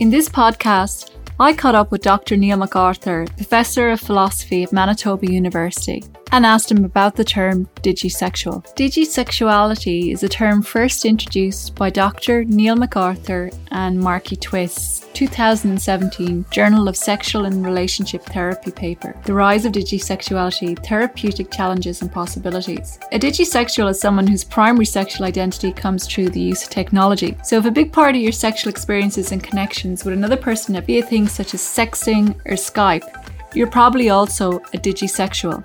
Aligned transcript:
In 0.00 0.10
this 0.10 0.28
podcast, 0.28 1.10
I 1.38 1.52
caught 1.52 1.74
up 1.74 1.90
with 1.90 2.02
Dr. 2.02 2.36
Neil 2.36 2.56
McArthur, 2.56 3.28
Professor 3.36 3.90
of 3.90 4.00
Philosophy 4.00 4.62
at 4.62 4.72
Manitoba 4.72 5.30
University 5.30 6.02
and 6.32 6.46
asked 6.46 6.70
him 6.70 6.84
about 6.84 7.14
the 7.14 7.24
term 7.24 7.68
digisexual. 7.82 8.64
Digisexuality 8.74 10.12
is 10.12 10.22
a 10.22 10.28
term 10.28 10.62
first 10.62 11.04
introduced 11.04 11.74
by 11.74 11.90
Dr. 11.90 12.44
Neil 12.44 12.74
McArthur 12.74 13.54
and 13.70 14.00
Markie 14.00 14.36
Twist's 14.36 15.06
2017 15.12 16.46
Journal 16.50 16.88
of 16.88 16.96
Sexual 16.96 17.44
and 17.44 17.64
Relationship 17.64 18.22
Therapy 18.24 18.70
paper, 18.70 19.14
The 19.26 19.34
Rise 19.34 19.66
of 19.66 19.72
Digisexuality 19.72 20.82
Therapeutic 20.84 21.50
Challenges 21.50 22.00
and 22.00 22.10
Possibilities. 22.10 22.98
A 23.12 23.18
digisexual 23.18 23.90
is 23.90 24.00
someone 24.00 24.26
whose 24.26 24.42
primary 24.42 24.86
sexual 24.86 25.26
identity 25.26 25.70
comes 25.70 26.06
through 26.06 26.30
the 26.30 26.40
use 26.40 26.64
of 26.64 26.70
technology. 26.70 27.36
So, 27.44 27.58
if 27.58 27.66
a 27.66 27.70
big 27.70 27.92
part 27.92 28.16
of 28.16 28.22
your 28.22 28.32
sexual 28.32 28.70
experiences 28.70 29.32
and 29.32 29.44
connections 29.44 30.02
with 30.02 30.14
another 30.14 30.38
person 30.38 30.80
via 30.80 31.02
things 31.02 31.32
such 31.32 31.52
as 31.52 31.60
sexting 31.60 32.30
or 32.46 32.54
Skype, 32.54 33.22
you're 33.54 33.66
probably 33.66 34.08
also 34.08 34.56
a 34.56 34.78
digisexual 34.78 35.62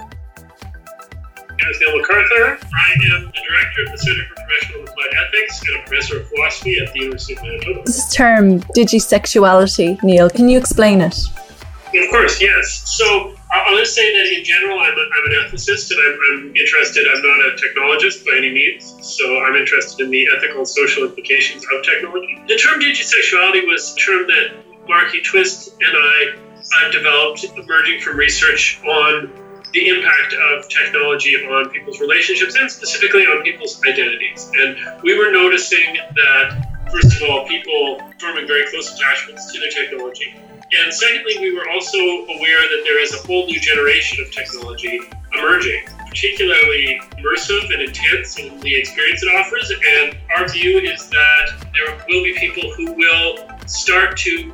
is 1.77 1.87
Neil 1.87 2.01
McArthur. 2.01 2.63
I 2.73 2.93
am 2.93 3.25
the 3.25 3.31
director 3.31 3.83
of 3.85 3.91
the 3.91 3.97
Center 3.97 4.23
for 4.29 4.35
Professional 4.35 4.83
Applied 4.83 5.13
Ethics 5.27 5.61
and 5.67 5.77
a 5.77 5.87
professor 5.87 6.19
of 6.19 6.27
philosophy 6.29 6.79
at 6.79 6.93
the 6.93 6.99
University 6.99 7.35
of 7.35 7.43
Manitoba. 7.43 7.83
This 7.85 8.13
term, 8.13 8.59
digisexuality, 8.75 10.01
Neil, 10.03 10.29
can 10.29 10.49
you 10.49 10.57
explain 10.57 11.01
it? 11.01 11.17
Of 11.95 12.09
course, 12.09 12.41
yes. 12.41 12.83
So 12.85 13.33
I'll 13.51 13.77
just 13.77 13.95
say 13.95 14.11
that 14.11 14.37
in 14.37 14.43
general, 14.43 14.79
I'm, 14.79 14.91
a, 14.91 15.01
I'm 15.01 15.31
an 15.31 15.47
ethicist 15.47 15.91
and 15.91 15.99
I'm, 15.99 16.19
I'm, 16.29 16.55
interested. 16.55 17.07
I'm 17.07 17.21
not 17.21 17.39
a 17.47 17.55
technologist 17.55 18.25
by 18.25 18.37
any 18.37 18.51
means, 18.51 18.95
so 19.01 19.39
I'm 19.39 19.55
interested 19.55 20.03
in 20.03 20.11
the 20.11 20.27
ethical 20.35 20.59
and 20.59 20.67
social 20.67 21.03
implications 21.03 21.65
of 21.73 21.83
technology. 21.83 22.41
The 22.47 22.57
term 22.57 22.81
digisexuality 22.81 23.65
was 23.67 23.95
a 23.95 23.99
term 23.99 24.27
that 24.27 24.87
Markie 24.87 25.21
Twist 25.21 25.75
and 25.79 25.95
I 25.95 26.35
have 26.81 26.91
developed 26.91 27.45
emerging 27.55 28.01
from 28.01 28.17
research 28.17 28.81
on 28.85 29.31
the 29.73 29.89
impact 29.89 30.33
of 30.33 30.69
technology 30.69 31.35
on 31.35 31.69
people's 31.69 31.99
relationships 31.99 32.55
and 32.55 32.71
specifically 32.71 33.23
on 33.23 33.43
people's 33.43 33.81
identities. 33.85 34.51
And 34.55 35.01
we 35.03 35.17
were 35.17 35.31
noticing 35.31 35.97
that, 36.15 36.87
first 36.91 37.21
of 37.21 37.29
all, 37.29 37.47
people 37.47 38.01
forming 38.19 38.47
very 38.47 38.69
close 38.69 38.93
attachments 38.93 39.51
to 39.51 39.59
their 39.59 39.69
technology. 39.69 40.35
And 40.79 40.93
secondly, 40.93 41.37
we 41.39 41.55
were 41.55 41.69
also 41.69 41.97
aware 41.97 42.61
that 42.61 42.81
there 42.83 43.01
is 43.01 43.13
a 43.13 43.25
whole 43.25 43.45
new 43.45 43.59
generation 43.59 44.23
of 44.25 44.31
technology 44.31 44.99
emerging, 45.37 45.83
particularly 46.07 46.99
immersive 47.17 47.71
and 47.71 47.81
intense 47.83 48.37
in 48.37 48.59
the 48.59 48.75
experience 48.75 49.23
it 49.23 49.29
offers. 49.35 49.71
And 49.71 50.17
our 50.35 50.47
view 50.49 50.79
is 50.79 51.09
that 51.09 51.65
there 51.73 51.95
will 52.09 52.23
be 52.23 52.33
people 52.37 52.71
who 52.73 52.91
will 52.93 53.47
start 53.65 54.17
to 54.17 54.53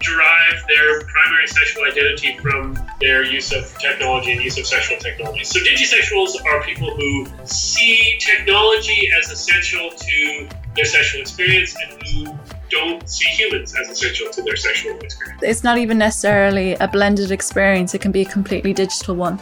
derive 0.00 0.62
their 0.68 1.00
primary 1.02 1.46
sexual 1.46 1.84
identity 1.84 2.36
from 2.38 2.78
their 3.00 3.24
use 3.24 3.52
of 3.52 3.76
technology 3.78 4.32
and 4.32 4.42
use 4.42 4.58
of 4.58 4.66
sexual 4.66 4.98
technology. 4.98 5.44
So 5.44 5.60
digisexuals 5.60 6.44
are 6.44 6.62
people 6.62 6.94
who 6.94 7.26
see 7.44 8.18
technology 8.20 9.08
as 9.18 9.30
essential 9.30 9.90
to 9.90 10.48
their 10.74 10.84
sexual 10.84 11.20
experience 11.22 11.76
and 11.82 12.02
who 12.02 12.38
don't 12.68 13.08
see 13.08 13.28
humans 13.30 13.74
as 13.80 13.88
essential 13.88 14.30
to 14.30 14.42
their 14.42 14.56
sexual 14.56 14.98
experience. 14.98 15.42
It's 15.42 15.64
not 15.64 15.78
even 15.78 15.98
necessarily 15.98 16.74
a 16.74 16.88
blended 16.88 17.30
experience, 17.30 17.94
it 17.94 18.00
can 18.00 18.12
be 18.12 18.22
a 18.22 18.26
completely 18.26 18.72
digital 18.72 19.14
one. 19.14 19.40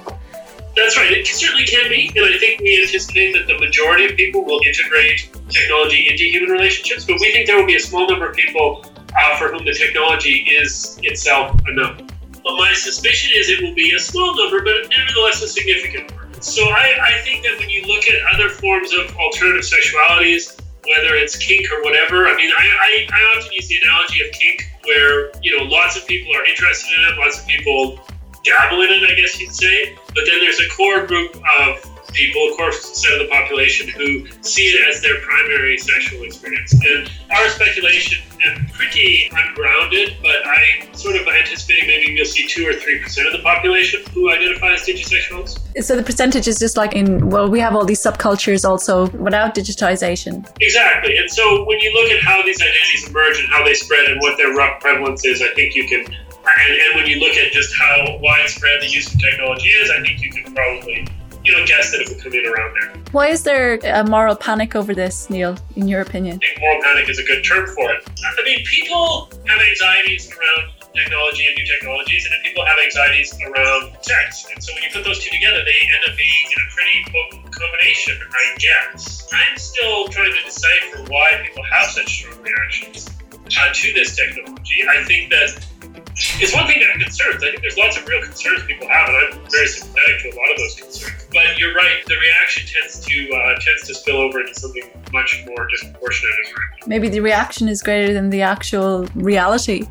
That's 0.77 0.97
right, 0.97 1.12
it 1.12 1.27
certainly 1.27 1.66
can 1.66 1.88
be. 1.88 2.08
And 2.16 2.34
I 2.34 2.38
think 2.38 2.60
we 2.60 2.82
anticipate 2.82 3.32
that 3.34 3.47
the 3.47 3.56
majority 3.58 4.06
of 4.06 4.16
people 4.16 4.44
will 4.44 4.60
integrate 4.66 5.30
technology 5.48 6.08
into 6.08 6.25
human 6.25 6.50
relationships, 6.50 7.05
but 7.05 7.20
we 7.20 7.32
think 7.32 7.47
there 7.47 7.56
will 7.56 7.66
be 7.66 7.77
a 7.77 7.80
small 7.80 8.08
number 8.08 8.28
of 8.28 8.34
people 8.34 8.84
uh, 9.17 9.37
for 9.37 9.53
whom 9.53 9.65
the 9.65 9.75
technology 9.75 10.47
is 10.48 10.98
itself 11.03 11.61
enough. 11.69 11.98
But 12.43 12.57
my 12.59 12.73
suspicion 12.75 13.33
is 13.37 13.48
it 13.48 13.62
will 13.62 13.75
be 13.75 13.94
a 13.94 13.99
small 13.99 14.37
number, 14.37 14.62
but 14.62 14.91
nevertheless 14.91 15.43
a 15.43 15.49
significant 15.49 16.12
one. 16.12 16.43
So 16.43 16.62
I, 16.62 16.93
I 17.00 17.22
think 17.22 17.43
that 17.44 17.59
when 17.59 17.71
you 17.71 17.87
look 17.87 18.05
at 18.06 18.34
other 18.34 18.50
forms 18.50 18.93
of 18.93 19.16
alternative 19.16 19.65
sexualities, 19.65 20.61
whether 20.87 21.15
it's 21.15 21.37
kink 21.37 21.66
or 21.72 21.83
whatever, 21.83 22.27
I 22.28 22.37
mean, 22.37 22.50
I, 22.50 22.65
I, 22.65 23.06
I 23.11 23.38
often 23.38 23.50
use 23.53 23.69
the 23.69 23.77
analogy 23.83 24.27
of 24.27 24.33
kink 24.33 24.71
where, 24.84 25.31
you 25.41 25.56
know, 25.56 25.65
lots 25.65 25.97
of 25.97 26.06
people 26.06 26.37
are 26.37 26.44
interested 26.44 26.93
in 26.93 27.15
it, 27.15 27.19
lots 27.19 27.41
of 27.41 27.47
people 27.47 28.00
dabble 28.44 28.83
in 28.83 28.91
it, 28.91 29.11
I 29.11 29.15
guess 29.15 29.41
you'd 29.41 29.55
say. 29.55 29.97
But 30.09 30.25
then 30.27 30.41
there's 30.41 30.61
a 30.61 30.69
core 30.69 31.06
group 31.06 31.34
of 31.59 31.94
people, 32.12 32.48
of 32.50 32.56
course, 32.56 32.97
set 32.97 33.12
of 33.12 33.19
the 33.20 33.28
population 33.28 33.88
who 33.88 34.26
see 34.42 34.62
it 34.62 34.88
as 34.88 35.03
their 35.03 35.20
primary 35.20 35.78
sexual 35.78 36.22
experience. 36.22 36.72
And 36.72 37.10
our 37.31 37.48
speculation 37.48 38.22
is 38.44 38.70
pretty 38.72 39.31
ungrounded, 39.32 40.16
but 40.22 40.47
I 40.47 40.88
sort 40.93 41.16
of 41.16 41.26
anticipating 41.26 41.87
maybe 41.87 42.12
you'll 42.12 42.26
see 42.26 42.47
two 42.47 42.69
or 42.69 42.75
three 42.75 43.00
percent 43.00 43.26
of 43.26 43.32
the 43.32 43.43
population 43.43 44.03
who 44.12 44.31
identify 44.31 44.75
as 44.75 44.81
digisexuals. 44.82 45.60
So 45.82 45.97
the 45.97 46.03
percentage 46.03 46.47
is 46.48 46.59
just 46.59 46.76
like 46.76 46.94
in 46.94 47.31
well, 47.31 47.48
we 47.48 47.60
have 47.60 47.75
all 47.75 47.84
these 47.84 48.03
subcultures 48.03 48.69
also 48.69 49.09
without 49.10 49.54
digitization. 49.54 50.48
Exactly, 50.60 51.16
and 51.16 51.31
so 51.31 51.64
when 51.64 51.78
you 51.81 51.93
look 51.93 52.10
at 52.10 52.22
how 52.22 52.43
these 52.43 52.60
identities 52.60 53.09
emerge 53.09 53.38
and 53.38 53.48
how 53.48 53.64
they 53.64 53.75
spread 53.75 54.04
and 54.10 54.20
what 54.20 54.37
their 54.37 54.54
rough 54.54 54.81
prevalence 54.81 55.25
is, 55.25 55.43
I 55.43 55.48
think 55.54 55.75
you 55.75 55.88
can. 55.88 56.04
And, 56.04 56.75
and 56.75 56.94
when 56.97 57.06
you 57.06 57.20
look 57.20 57.37
at 57.37 57.53
just 57.53 57.75
how 57.75 58.19
widespread 58.20 58.82
the 58.82 58.88
use 58.88 59.12
of 59.12 59.19
technology 59.19 59.69
is, 59.69 59.91
I 59.91 60.03
think 60.03 60.20
you 60.20 60.31
can 60.31 60.54
probably 60.54 61.09
you 61.44 61.53
know, 61.53 61.65
guess 61.66 61.93
that 61.93 62.00
it 62.00 62.09
would 62.09 62.22
come 62.22 62.32
in 62.32 62.47
around 62.47 62.75
there. 62.81 63.03
Why 63.12 63.28
is 63.28 63.43
there 63.43 63.78
a 63.84 64.05
moral 64.05 64.34
panic 64.34 64.75
over 64.75 64.94
this, 64.94 65.28
Neil, 65.28 65.56
in 65.77 65.88
your 65.88 66.00
opinion? 66.00 66.41
I 66.43 66.47
think 66.47 66.60
moral 66.60 66.82
panic 66.82 67.09
is 67.09 67.19
a 67.19 67.25
good 67.25 67.44
term 67.44 67.66
for 67.66 67.93
it. 67.93 68.03
I 68.25 68.43
mean, 68.44 68.65
people 68.65 69.31
have 69.47 69.60
anxieties 69.60 70.31
around 70.32 70.72
technology 70.94 71.47
and 71.47 71.56
new 71.56 71.66
technologies, 71.66 72.25
and 72.25 72.43
people 72.44 72.65
have 72.65 72.78
anxieties 72.82 73.37
around 73.47 73.93
sex. 74.00 74.47
And 74.53 74.62
so 74.62 74.72
when 74.72 74.82
you 74.84 74.91
put 74.93 75.05
those 75.05 75.19
two 75.19 75.31
together, 75.31 75.60
they 75.65 75.78
end 75.84 76.03
up 76.09 76.16
being 76.16 76.47
in 76.49 76.59
a 76.62 76.69
pretty 76.72 76.99
potent 77.12 77.53
combination, 77.53 78.16
I 78.32 78.56
guess. 78.59 79.28
I'm 79.32 79.59
still 79.59 80.09
trying 80.09 80.32
to 80.32 80.44
decipher 80.44 81.05
why 81.11 81.43
people 81.44 81.65
have 81.65 81.91
such 81.91 82.09
strong 82.09 82.41
reactions 82.43 83.11
uh, 83.59 83.72
to 83.72 83.93
this 83.93 84.16
technology. 84.16 84.87
I 84.88 85.05
think 85.05 85.31
that 85.31 85.66
it's 86.16 86.54
one 86.54 86.66
thing 86.66 86.80
to 86.80 86.86
have 86.86 87.00
concerns. 87.00 87.42
I 87.42 87.50
think 87.50 87.62
there's 87.62 87.76
lots 87.76 87.97
of 87.97 88.06
real 88.06 88.22
concerns 88.22 88.62
people 88.64 88.88
have, 88.88 89.08
and 89.08 89.16
I'm 89.16 89.50
very 89.50 89.66
sympathetic 89.66 90.22
to 90.22 90.28
a 90.28 90.36
lot 90.36 90.50
of 90.52 90.58
those 90.58 90.75
concerns. 90.76 91.26
But 91.32 91.58
you're 91.58 91.75
right; 91.75 92.04
the 92.06 92.16
reaction 92.16 92.66
tends 92.66 93.04
to 93.04 93.32
uh, 93.32 93.58
tends 93.60 93.86
to 93.88 93.94
spill 93.94 94.16
over 94.19 94.41
into 94.41 94.54
something 94.54 94.84
much 95.12 95.44
more 95.47 95.66
disproportionate. 95.69 96.34
Maybe 96.86 97.08
the 97.08 97.20
reaction 97.20 97.69
is 97.69 97.82
greater 97.82 98.12
than 98.12 98.30
the 98.30 98.42
actual 98.42 99.06
reality. 99.14 99.88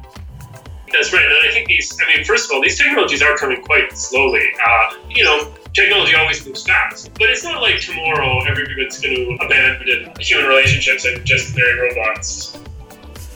That's 0.92 1.12
right, 1.12 1.26
and 1.26 1.50
I 1.50 1.52
think 1.52 1.68
these. 1.68 1.98
I 2.02 2.16
mean, 2.16 2.24
first 2.24 2.50
of 2.50 2.56
all, 2.56 2.62
these 2.62 2.78
technologies 2.78 3.22
are 3.22 3.36
coming 3.36 3.62
quite 3.62 3.92
slowly. 3.98 4.46
Uh, 4.66 4.94
you 5.10 5.24
know, 5.24 5.52
technology 5.74 6.16
always 6.16 6.46
moves 6.46 6.64
fast, 6.64 7.14
but 7.16 7.30
it's 7.30 7.44
not 7.44 7.62
like 7.62 7.80
tomorrow 7.80 8.44
everybody's 8.48 9.00
going 9.02 9.16
to 9.16 9.46
abandon 9.46 10.14
human 10.20 10.48
relationships 10.48 11.04
and 11.06 11.26
just 11.26 11.56
marry 11.56 11.90
robots. 11.90 12.58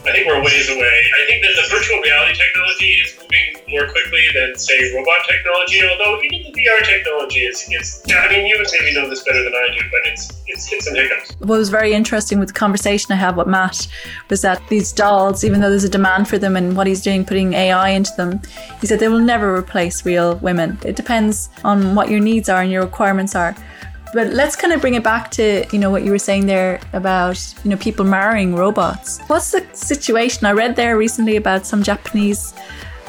I 0.07 0.11
think 0.13 0.27
we're 0.27 0.41
ways 0.41 0.69
away. 0.69 0.97
I 1.19 1.25
think 1.27 1.43
that 1.43 1.53
the 1.59 1.67
virtual 1.69 1.99
reality 1.99 2.39
technology 2.39 2.91
is 3.03 3.19
moving 3.19 3.59
more 3.67 3.91
quickly 3.91 4.23
than, 4.33 4.55
say, 4.55 4.95
robot 4.95 5.27
technology. 5.27 5.83
Although 5.83 6.21
even 6.23 6.43
the 6.43 6.55
VR 6.55 6.81
technology 6.85 7.41
is, 7.41 7.67
is 7.69 8.01
I 8.09 8.29
mean, 8.29 8.47
you 8.47 8.55
would 8.57 8.67
maybe 8.79 8.95
know 8.95 9.09
this 9.09 9.23
better 9.23 9.43
than 9.43 9.53
I 9.53 9.67
do, 9.77 9.83
but 9.91 10.07
it's 10.07 10.31
it's 10.47 10.65
hit 10.65 10.81
some 10.81 10.95
hiccups. 10.95 11.31
What 11.39 11.59
was 11.59 11.69
very 11.69 11.93
interesting 11.93 12.39
with 12.39 12.47
the 12.47 12.53
conversation 12.53 13.11
I 13.11 13.15
had 13.15 13.35
with 13.35 13.47
Matt 13.47 13.87
was 14.29 14.41
that 14.43 14.65
these 14.69 14.93
dolls, 14.93 15.43
even 15.43 15.59
though 15.59 15.69
there's 15.69 15.83
a 15.83 15.89
demand 15.89 16.29
for 16.29 16.37
them 16.37 16.55
and 16.55 16.77
what 16.77 16.87
he's 16.87 17.01
doing, 17.01 17.25
putting 17.25 17.53
AI 17.53 17.89
into 17.89 18.11
them, 18.15 18.39
he 18.79 18.87
said 18.87 18.99
they 18.99 19.09
will 19.09 19.19
never 19.19 19.55
replace 19.55 20.05
real 20.05 20.35
women. 20.37 20.77
It 20.85 20.95
depends 20.95 21.49
on 21.65 21.95
what 21.95 22.09
your 22.09 22.21
needs 22.21 22.47
are 22.47 22.61
and 22.61 22.71
your 22.71 22.83
requirements 22.83 23.35
are. 23.35 23.55
But 24.13 24.27
let's 24.27 24.55
kind 24.55 24.73
of 24.73 24.81
bring 24.81 24.93
it 24.95 25.03
back 25.03 25.31
to, 25.31 25.65
you 25.71 25.79
know, 25.79 25.89
what 25.89 26.03
you 26.03 26.11
were 26.11 26.19
saying 26.19 26.45
there 26.45 26.79
about, 26.93 27.37
you 27.63 27.71
know, 27.71 27.77
people 27.77 28.05
marrying 28.05 28.55
robots. 28.55 29.19
What's 29.27 29.51
the 29.51 29.65
situation? 29.73 30.45
I 30.45 30.51
read 30.53 30.75
there 30.75 30.97
recently 30.97 31.35
about 31.35 31.65
some 31.65 31.83
Japanese 31.83 32.53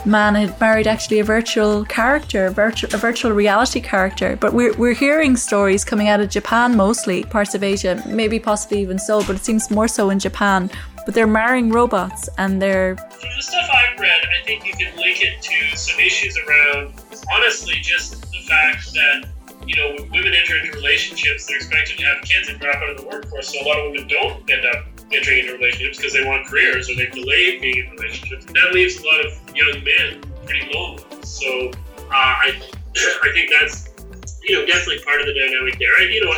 man 0.04 0.34
had 0.34 0.58
married 0.60 0.86
actually 0.86 1.18
a 1.18 1.24
virtual 1.24 1.84
character, 1.84 2.46
a 2.46 2.50
virtual, 2.50 2.94
a 2.94 2.98
virtual 2.98 3.32
reality 3.32 3.80
character. 3.80 4.36
But 4.36 4.52
we're, 4.52 4.74
we're 4.76 4.94
hearing 4.94 5.36
stories 5.36 5.84
coming 5.84 6.08
out 6.08 6.20
of 6.20 6.30
Japan 6.30 6.76
mostly, 6.76 7.24
parts 7.24 7.54
of 7.54 7.62
Asia, 7.62 8.02
maybe 8.06 8.38
possibly 8.38 8.80
even 8.80 8.98
so, 8.98 9.24
but 9.24 9.36
it 9.36 9.44
seems 9.44 9.70
more 9.70 9.88
so 9.88 10.10
in 10.10 10.18
Japan. 10.18 10.70
But 11.04 11.14
they're 11.14 11.26
marrying 11.26 11.70
robots 11.70 12.28
and 12.38 12.60
they're. 12.60 12.96
From 12.96 13.30
the 13.36 13.42
stuff 13.42 13.68
I've 13.72 13.98
read, 13.98 14.20
I 14.40 14.44
think 14.44 14.66
you 14.66 14.72
can 14.74 14.94
link 14.96 15.22
it 15.22 15.40
to 15.40 15.76
some 15.76 15.98
issues 16.00 16.38
around, 16.38 16.94
honestly, 17.32 17.74
just 17.80 18.20
the 18.20 18.42
fact 18.46 18.92
that 18.92 19.28
you 19.68 19.76
know, 19.76 19.94
women 20.10 20.32
enter 20.34 20.56
into 20.56 20.72
relationships, 20.72 21.46
they're 21.46 21.58
expected 21.58 21.98
to 21.98 22.04
have 22.04 22.24
kids 22.24 22.48
and 22.48 22.58
drop 22.58 22.76
out 22.76 22.88
of 22.88 22.96
the 22.96 23.06
workforce. 23.06 23.52
So 23.52 23.60
a 23.60 23.68
lot 23.68 23.78
of 23.78 23.92
women 23.92 24.08
don't 24.08 24.50
end 24.50 24.64
up 24.64 24.86
entering 25.12 25.40
into 25.40 25.52
relationships 25.58 25.98
because 25.98 26.14
they 26.14 26.24
want 26.24 26.46
careers 26.46 26.88
or 26.88 26.96
they've 26.96 27.12
delayed 27.12 27.60
being 27.60 27.84
in 27.84 27.90
relationships. 27.96 28.46
And 28.46 28.56
That 28.56 28.72
leaves 28.72 28.96
a 28.96 29.04
lot 29.04 29.26
of 29.26 29.32
young 29.54 29.84
men 29.84 30.24
pretty 30.46 30.72
lonely. 30.72 31.04
So 31.22 31.68
uh, 31.68 32.12
I, 32.12 32.58
I 32.96 33.30
think 33.34 33.52
that's 33.60 33.92
you 34.48 34.56
know 34.56 34.64
definitely 34.64 35.04
part 35.04 35.20
of 35.20 35.26
the 35.26 35.36
dynamic 35.36 35.78
there. 35.78 36.00
And, 36.00 36.14
you 36.14 36.24
know, 36.24 36.32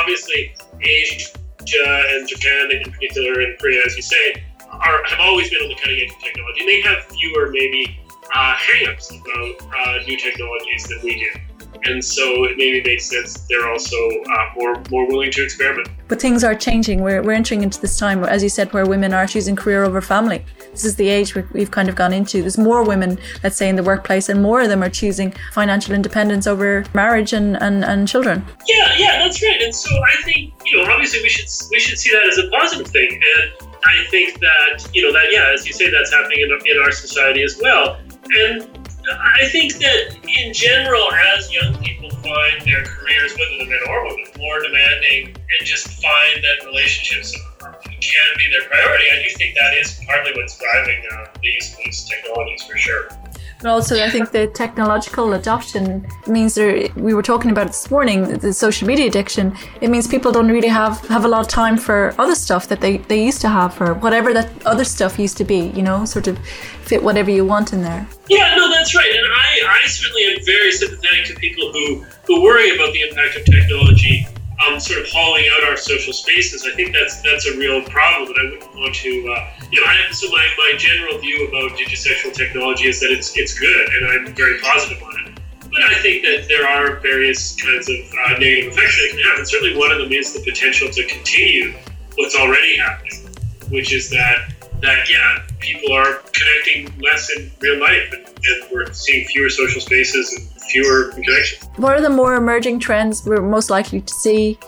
obviously 0.00 0.54
Asia 0.80 1.36
and 1.60 2.26
Japan 2.26 2.70
in 2.72 2.90
particular, 2.90 3.40
and 3.40 3.58
Korea, 3.58 3.82
as 3.84 3.94
you 3.94 4.02
say, 4.02 4.42
are 4.72 5.04
have 5.04 5.20
always 5.20 5.50
been 5.50 5.60
on 5.60 5.68
the 5.68 5.74
cutting 5.74 6.00
edge 6.00 6.10
of 6.10 6.18
technology. 6.18 6.64
They 6.64 6.80
have 6.80 7.04
fewer 7.04 7.50
maybe 7.50 8.00
uh, 8.34 8.54
hangups 8.56 9.12
about 9.12 9.68
uh, 9.68 10.02
new 10.06 10.16
technologies 10.16 10.84
than 10.88 11.00
we 11.04 11.18
do 11.20 11.49
and 11.84 12.04
so 12.04 12.44
it 12.44 12.56
maybe 12.56 12.82
makes 12.82 13.06
sense 13.06 13.40
they're 13.48 13.70
also 13.70 13.96
uh, 13.96 14.50
more 14.56 14.82
more 14.90 15.06
willing 15.08 15.30
to 15.32 15.44
experiment. 15.44 15.88
But 16.08 16.20
things 16.20 16.42
are 16.42 16.54
changing. 16.54 17.02
We're, 17.02 17.22
we're 17.22 17.32
entering 17.32 17.62
into 17.62 17.80
this 17.80 17.96
time, 17.98 18.24
as 18.24 18.42
you 18.42 18.48
said, 18.48 18.72
where 18.72 18.84
women 18.84 19.14
are 19.14 19.26
choosing 19.26 19.54
career 19.54 19.84
over 19.84 20.00
family. 20.00 20.44
This 20.72 20.84
is 20.84 20.96
the 20.96 21.08
age 21.08 21.34
we've 21.52 21.70
kind 21.70 21.88
of 21.88 21.94
gone 21.94 22.12
into. 22.12 22.40
There's 22.40 22.58
more 22.58 22.84
women, 22.84 23.18
let's 23.44 23.56
say, 23.56 23.68
in 23.68 23.76
the 23.76 23.82
workplace, 23.82 24.28
and 24.28 24.42
more 24.42 24.60
of 24.60 24.68
them 24.68 24.82
are 24.82 24.90
choosing 24.90 25.32
financial 25.52 25.94
independence 25.94 26.46
over 26.46 26.84
marriage 26.94 27.32
and, 27.32 27.56
and, 27.62 27.84
and 27.84 28.08
children. 28.08 28.44
Yeah, 28.66 28.92
yeah, 28.98 29.18
that's 29.18 29.40
right. 29.42 29.60
And 29.62 29.74
so 29.74 29.90
I 29.90 30.22
think 30.22 30.52
you 30.66 30.76
know, 30.76 30.90
obviously, 30.90 31.22
we 31.22 31.28
should 31.28 31.48
we 31.70 31.80
should 31.80 31.98
see 31.98 32.10
that 32.10 32.26
as 32.26 32.38
a 32.38 32.48
positive 32.50 32.88
thing, 32.88 33.10
and 33.12 33.68
I 33.84 34.04
think 34.10 34.38
that 34.40 34.88
you 34.92 35.02
know 35.02 35.12
that 35.12 35.28
yeah, 35.30 35.52
as 35.52 35.66
you 35.66 35.72
say, 35.72 35.90
that's 35.90 36.12
happening 36.12 36.40
in, 36.40 36.50
in 36.66 36.82
our 36.82 36.92
society 36.92 37.42
as 37.42 37.58
well. 37.60 37.98
And 38.30 38.79
I 39.18 39.48
think 39.48 39.74
that 39.78 40.16
in 40.24 40.52
general, 40.52 41.10
as 41.12 41.52
young 41.52 41.74
people 41.82 42.10
find 42.10 42.60
their 42.62 42.84
careers, 42.84 43.32
whether 43.32 43.56
they're 43.58 43.68
men 43.68 43.88
or 43.88 44.04
women, 44.06 44.26
more 44.38 44.62
demanding 44.62 45.36
and 45.36 45.66
just 45.66 45.88
find 46.02 46.42
that 46.42 46.66
relationships 46.66 47.36
can 47.60 48.28
be 48.36 48.50
their 48.50 48.68
priority, 48.68 49.04
I 49.12 49.22
do 49.22 49.34
think 49.36 49.54
that 49.56 49.74
is 49.76 50.00
partly 50.06 50.32
what's 50.34 50.58
driving 50.58 51.02
uh, 51.12 51.26
the 51.42 51.48
use 51.48 51.72
of 51.72 51.78
these 51.84 52.04
technologies 52.04 52.62
for 52.64 52.76
sure. 52.76 53.08
But 53.62 53.70
also, 53.70 54.02
I 54.02 54.08
think 54.08 54.30
the 54.30 54.46
technological 54.46 55.34
adoption 55.34 56.06
means 56.26 56.54
there. 56.54 56.88
We 56.96 57.12
were 57.12 57.22
talking 57.22 57.50
about 57.50 57.66
this 57.66 57.90
morning. 57.90 58.38
The 58.38 58.52
social 58.52 58.88
media 58.88 59.06
addiction. 59.06 59.54
It 59.80 59.90
means 59.90 60.06
people 60.06 60.32
don't 60.32 60.50
really 60.50 60.68
have 60.68 61.06
have 61.08 61.24
a 61.24 61.28
lot 61.28 61.40
of 61.40 61.48
time 61.48 61.76
for 61.76 62.14
other 62.18 62.34
stuff 62.34 62.68
that 62.68 62.80
they 62.80 62.98
they 63.08 63.22
used 63.22 63.40
to 63.42 63.48
have 63.48 63.74
for 63.74 63.94
whatever 63.94 64.32
that 64.32 64.48
other 64.64 64.84
stuff 64.84 65.18
used 65.18 65.36
to 65.38 65.44
be. 65.44 65.70
You 65.74 65.82
know, 65.82 66.04
sort 66.06 66.26
of 66.26 66.38
fit 66.88 67.02
whatever 67.02 67.30
you 67.30 67.44
want 67.44 67.72
in 67.72 67.82
there. 67.82 68.06
Yeah, 68.28 68.54
no, 68.56 68.70
that's 68.70 68.94
right. 68.94 69.12
And 69.14 69.26
I 69.26 69.82
I 69.82 69.86
certainly 69.88 70.24
am 70.24 70.44
very 70.44 70.72
sympathetic 70.72 71.26
to 71.26 71.34
people 71.34 71.70
who 71.72 72.04
who 72.26 72.42
worry 72.42 72.74
about 72.74 72.92
the 72.94 73.02
impact 73.02 73.36
of 73.36 73.44
technology 73.44 74.26
um, 74.66 74.78
sort 74.80 75.00
of 75.00 75.06
hauling 75.08 75.44
out 75.56 75.68
our 75.68 75.76
social 75.76 76.12
spaces. 76.12 76.66
I 76.70 76.74
think 76.74 76.92
that's 76.92 77.20
that's 77.22 77.46
a 77.46 77.56
real 77.56 77.82
problem, 77.82 78.30
and 78.30 78.38
I 78.38 78.50
wouldn't 78.50 78.74
want 78.74 78.94
to. 78.96 79.10
Uh, 79.10 79.50
you 79.70 79.80
know, 79.80 79.86
I, 79.86 80.10
so 80.12 80.28
my, 80.30 80.46
my 80.58 80.74
general 80.76 81.18
view 81.18 81.48
about 81.48 81.78
digisexual 81.78 82.34
technology 82.34 82.88
is 82.88 83.00
that 83.00 83.10
it's 83.10 83.36
it's 83.36 83.58
good, 83.58 83.88
and 83.88 84.06
I'm 84.06 84.34
very 84.34 84.58
positive 84.60 85.02
on 85.02 85.26
it. 85.26 85.40
But 85.70 85.82
I 85.84 85.94
think 86.00 86.24
that 86.24 86.46
there 86.48 86.66
are 86.66 86.96
various 86.96 87.54
kinds 87.60 87.88
of 87.88 87.96
uh, 87.96 88.38
negative 88.38 88.72
effects 88.72 88.96
that 88.96 89.08
can 89.12 89.20
happen. 89.20 89.46
Certainly, 89.46 89.76
one 89.76 89.92
of 89.92 89.98
them 89.98 90.12
is 90.12 90.32
the 90.32 90.40
potential 90.40 90.90
to 90.90 91.06
continue 91.06 91.74
what's 92.16 92.34
already 92.34 92.76
happening, 92.76 93.28
which 93.70 93.92
is 93.92 94.10
that 94.10 94.52
that 94.82 95.08
yeah, 95.10 95.46
people 95.58 95.94
are 95.94 96.22
connecting 96.32 97.00
less 97.00 97.30
in 97.36 97.50
real 97.60 97.78
life, 97.80 98.12
and, 98.12 98.26
and 98.26 98.70
we're 98.72 98.92
seeing 98.92 99.26
fewer 99.26 99.50
social 99.50 99.80
spaces 99.80 100.32
and 100.34 100.62
fewer 100.62 101.10
connections. 101.12 101.68
What 101.76 101.94
are 101.94 102.00
the 102.00 102.10
more 102.10 102.34
emerging 102.34 102.80
trends 102.80 103.24
we're 103.26 103.42
most 103.42 103.70
likely 103.70 104.00
to 104.00 104.12
see, 104.12 104.58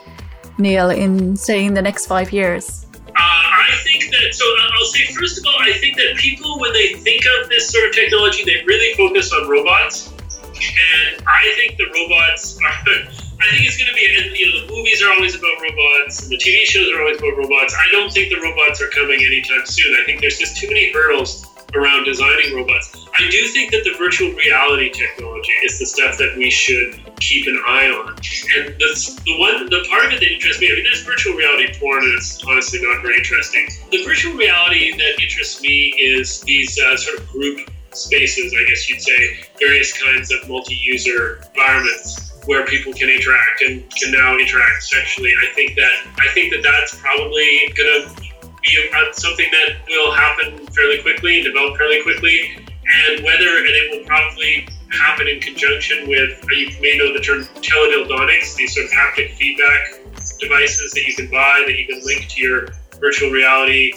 Neil, 0.58 0.90
in 0.90 1.36
say 1.36 1.64
in 1.64 1.74
the 1.74 1.82
next 1.82 2.06
five 2.06 2.32
years? 2.32 2.86
Uh, 3.08 3.12
I 3.16 3.70
think 3.84 4.04
that 4.10 4.34
so. 4.34 4.44
I'll 4.44 4.86
say 4.86 5.04
first 5.14 5.38
of 5.38 5.46
all, 5.46 5.60
I 5.60 5.72
think 5.74 5.96
that 5.96 6.16
people, 6.16 6.58
when 6.60 6.72
they 6.72 6.94
think 6.94 7.24
of 7.38 7.48
this 7.48 7.70
sort 7.70 7.88
of 7.88 7.94
technology, 7.94 8.44
they 8.44 8.64
really 8.66 8.94
focus 8.94 9.32
on 9.32 9.48
robots, 9.48 10.12
and 10.36 11.22
I 11.26 11.52
think 11.56 11.78
the 11.78 11.86
robots 11.94 12.58
are. 12.62 13.12
I 13.42 13.50
think 13.50 13.66
it's 13.66 13.76
going 13.76 13.90
to 13.90 13.94
be, 13.94 14.06
you 14.38 14.46
know, 14.46 14.66
the 14.66 14.72
movies 14.72 15.02
are 15.02 15.10
always 15.10 15.34
about 15.34 15.58
robots, 15.58 16.22
and 16.22 16.30
the 16.30 16.38
TV 16.38 16.62
shows 16.62 16.86
are 16.94 17.02
always 17.02 17.18
about 17.18 17.36
robots. 17.36 17.74
I 17.74 17.90
don't 17.90 18.12
think 18.12 18.30
the 18.30 18.38
robots 18.38 18.80
are 18.80 18.88
coming 18.88 19.18
anytime 19.18 19.66
soon. 19.66 19.96
I 20.00 20.04
think 20.06 20.20
there's 20.20 20.38
just 20.38 20.56
too 20.56 20.68
many 20.68 20.92
hurdles 20.92 21.46
around 21.74 22.04
designing 22.04 22.54
robots. 22.54 22.94
I 23.18 23.28
do 23.30 23.48
think 23.48 23.72
that 23.72 23.82
the 23.82 23.94
virtual 23.98 24.30
reality 24.32 24.90
technology 24.90 25.52
is 25.64 25.78
the 25.80 25.86
stuff 25.86 26.18
that 26.18 26.36
we 26.36 26.50
should 26.50 27.00
keep 27.18 27.48
an 27.48 27.60
eye 27.66 27.90
on. 27.90 28.14
And 28.56 28.78
the, 28.78 29.20
the 29.26 29.36
one, 29.38 29.66
the 29.66 29.84
part 29.90 30.06
of 30.06 30.12
it 30.12 30.20
that 30.20 30.30
interests 30.30 30.60
me, 30.60 30.70
I 30.70 30.76
mean, 30.76 30.84
there's 30.84 31.02
virtual 31.02 31.34
reality 31.34 31.74
porn, 31.80 32.04
and 32.04 32.14
it's 32.14 32.44
honestly 32.44 32.78
not 32.80 33.02
very 33.02 33.18
interesting. 33.18 33.66
The 33.90 34.04
virtual 34.04 34.34
reality 34.34 34.92
that 34.96 35.20
interests 35.20 35.60
me 35.62 35.94
is 35.98 36.42
these 36.42 36.78
uh, 36.78 36.96
sort 36.96 37.18
of 37.18 37.28
group 37.30 37.70
spaces, 37.90 38.54
I 38.54 38.68
guess 38.68 38.88
you'd 38.88 39.02
say, 39.02 39.44
various 39.58 40.00
kinds 40.00 40.30
of 40.30 40.48
multi-user 40.48 41.42
environments 41.48 42.31
where 42.46 42.66
people 42.66 42.92
can 42.92 43.08
interact 43.08 43.62
and 43.62 43.88
can 43.90 44.12
now 44.12 44.36
interact 44.36 44.82
sexually. 44.82 45.32
I 45.42 45.54
think 45.54 45.76
that 45.76 45.92
I 46.18 46.28
think 46.32 46.52
that 46.52 46.62
that's 46.62 46.98
probably 47.00 47.72
going 47.76 48.08
to 48.08 48.22
be 48.62 48.90
uh, 48.94 49.12
something 49.12 49.48
that 49.50 49.76
will 49.88 50.12
happen 50.12 50.66
fairly 50.68 51.02
quickly 51.02 51.36
and 51.36 51.44
develop 51.44 51.76
fairly 51.76 52.02
quickly. 52.02 52.56
And 52.56 53.24
whether, 53.24 53.48
and 53.58 53.66
it 53.66 53.98
will 53.98 54.06
probably 54.06 54.68
happen 54.90 55.26
in 55.26 55.40
conjunction 55.40 56.08
with, 56.08 56.44
uh, 56.44 56.54
you 56.54 56.70
may 56.80 56.98
know 56.98 57.12
the 57.12 57.20
term 57.20 57.44
teledildonics, 57.62 58.54
these 58.56 58.74
sort 58.74 58.86
of 58.86 58.92
haptic 58.92 59.32
feedback 59.32 59.98
devices 60.38 60.92
that 60.92 61.04
you 61.06 61.14
can 61.14 61.30
buy 61.30 61.64
that 61.66 61.76
you 61.76 61.86
can 61.86 62.04
link 62.04 62.28
to 62.28 62.40
your 62.40 62.68
virtual 63.00 63.30
reality 63.30 63.92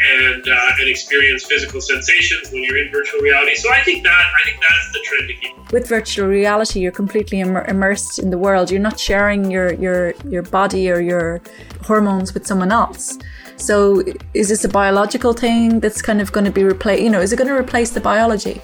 and 0.00 0.48
uh, 0.48 0.70
and 0.80 0.88
experience 0.88 1.44
physical 1.44 1.80
sensations 1.80 2.50
when 2.50 2.62
you're 2.64 2.78
in 2.78 2.90
virtual 2.90 3.20
reality. 3.20 3.54
So 3.54 3.72
I 3.72 3.80
think 3.82 4.02
that 4.04 4.10
I 4.10 4.44
think 4.44 4.60
that's 4.60 4.92
the 4.92 5.00
trend 5.04 5.28
to 5.28 5.34
keep. 5.34 5.72
With 5.72 5.88
virtual 5.88 6.28
reality, 6.28 6.80
you're 6.80 6.92
completely 6.92 7.40
Im- 7.40 7.56
immersed 7.56 8.18
in 8.18 8.30
the 8.30 8.38
world. 8.38 8.70
You're 8.70 8.80
not 8.80 8.98
sharing 8.98 9.50
your 9.50 9.74
your 9.74 10.14
your 10.28 10.42
body 10.42 10.90
or 10.90 11.00
your 11.00 11.40
hormones 11.82 12.34
with 12.34 12.46
someone 12.46 12.72
else. 12.72 13.18
So 13.56 14.02
is 14.34 14.48
this 14.48 14.64
a 14.64 14.68
biological 14.68 15.32
thing 15.32 15.80
that's 15.80 16.02
kind 16.02 16.20
of 16.20 16.32
going 16.32 16.44
to 16.44 16.50
be 16.50 16.64
replaced? 16.64 17.02
You 17.02 17.10
know, 17.10 17.20
is 17.20 17.32
it 17.32 17.36
going 17.36 17.48
to 17.48 17.56
replace 17.56 17.90
the 17.90 18.00
biology? 18.00 18.60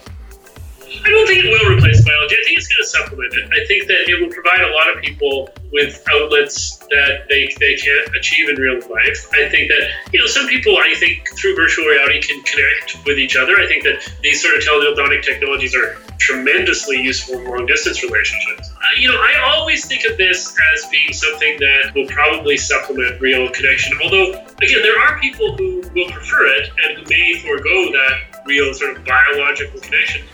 I 0.91 1.09
don't 1.09 1.27
think 1.27 1.45
it 1.45 1.49
will 1.49 1.77
replace 1.77 2.03
biology. 2.05 2.35
I 2.35 2.43
think 2.45 2.59
it's 2.59 2.67
going 2.67 2.83
to 2.83 2.91
supplement 2.91 3.35
it. 3.35 3.47
I 3.47 3.65
think 3.67 3.87
that 3.87 4.11
it 4.11 4.21
will 4.21 4.31
provide 4.31 4.61
a 4.61 4.75
lot 4.75 4.91
of 4.91 5.03
people 5.03 5.49
with 5.71 6.03
outlets 6.11 6.79
that 6.91 7.31
they, 7.31 7.47
they 7.61 7.75
can't 7.77 8.11
achieve 8.17 8.49
in 8.49 8.57
real 8.57 8.83
life. 8.91 9.31
I 9.33 9.49
think 9.49 9.71
that, 9.71 9.87
you 10.13 10.19
know, 10.19 10.27
some 10.27 10.49
people, 10.49 10.77
I 10.79 10.95
think, 10.99 11.23
through 11.39 11.55
virtual 11.55 11.87
reality 11.87 12.21
can 12.21 12.43
connect 12.43 13.07
with 13.07 13.19
each 13.19 13.37
other. 13.37 13.55
I 13.55 13.67
think 13.67 13.85
that 13.85 14.03
these 14.23 14.43
sort 14.43 14.57
of 14.59 14.67
teledildonic 14.67 15.23
technologies 15.23 15.75
are 15.77 15.95
tremendously 16.19 17.01
useful 17.01 17.39
in 17.39 17.47
long 17.47 17.67
distance 17.67 18.03
relationships. 18.03 18.71
Uh, 18.75 18.79
you 18.99 19.09
know, 19.09 19.17
I 19.17 19.55
always 19.55 19.87
think 19.87 20.05
of 20.11 20.19
this 20.19 20.57
as 20.75 20.91
being 20.91 21.13
something 21.13 21.57
that 21.61 21.93
will 21.95 22.07
probably 22.07 22.57
supplement 22.57 23.21
real 23.21 23.49
connection. 23.51 23.97
Although, 24.03 24.43
again, 24.61 24.83
there 24.83 24.99
are 24.99 25.21
people 25.21 25.57
who 25.57 25.83
will 25.95 26.11
prefer 26.11 26.47
it 26.59 26.71
and 26.85 26.99
who 26.99 27.05
may 27.09 27.39
forego 27.39 27.93
that 27.93 28.43
real 28.47 28.75
sort 28.75 28.97
of 28.97 29.05
biological 29.05 29.81
connection. 29.81 30.27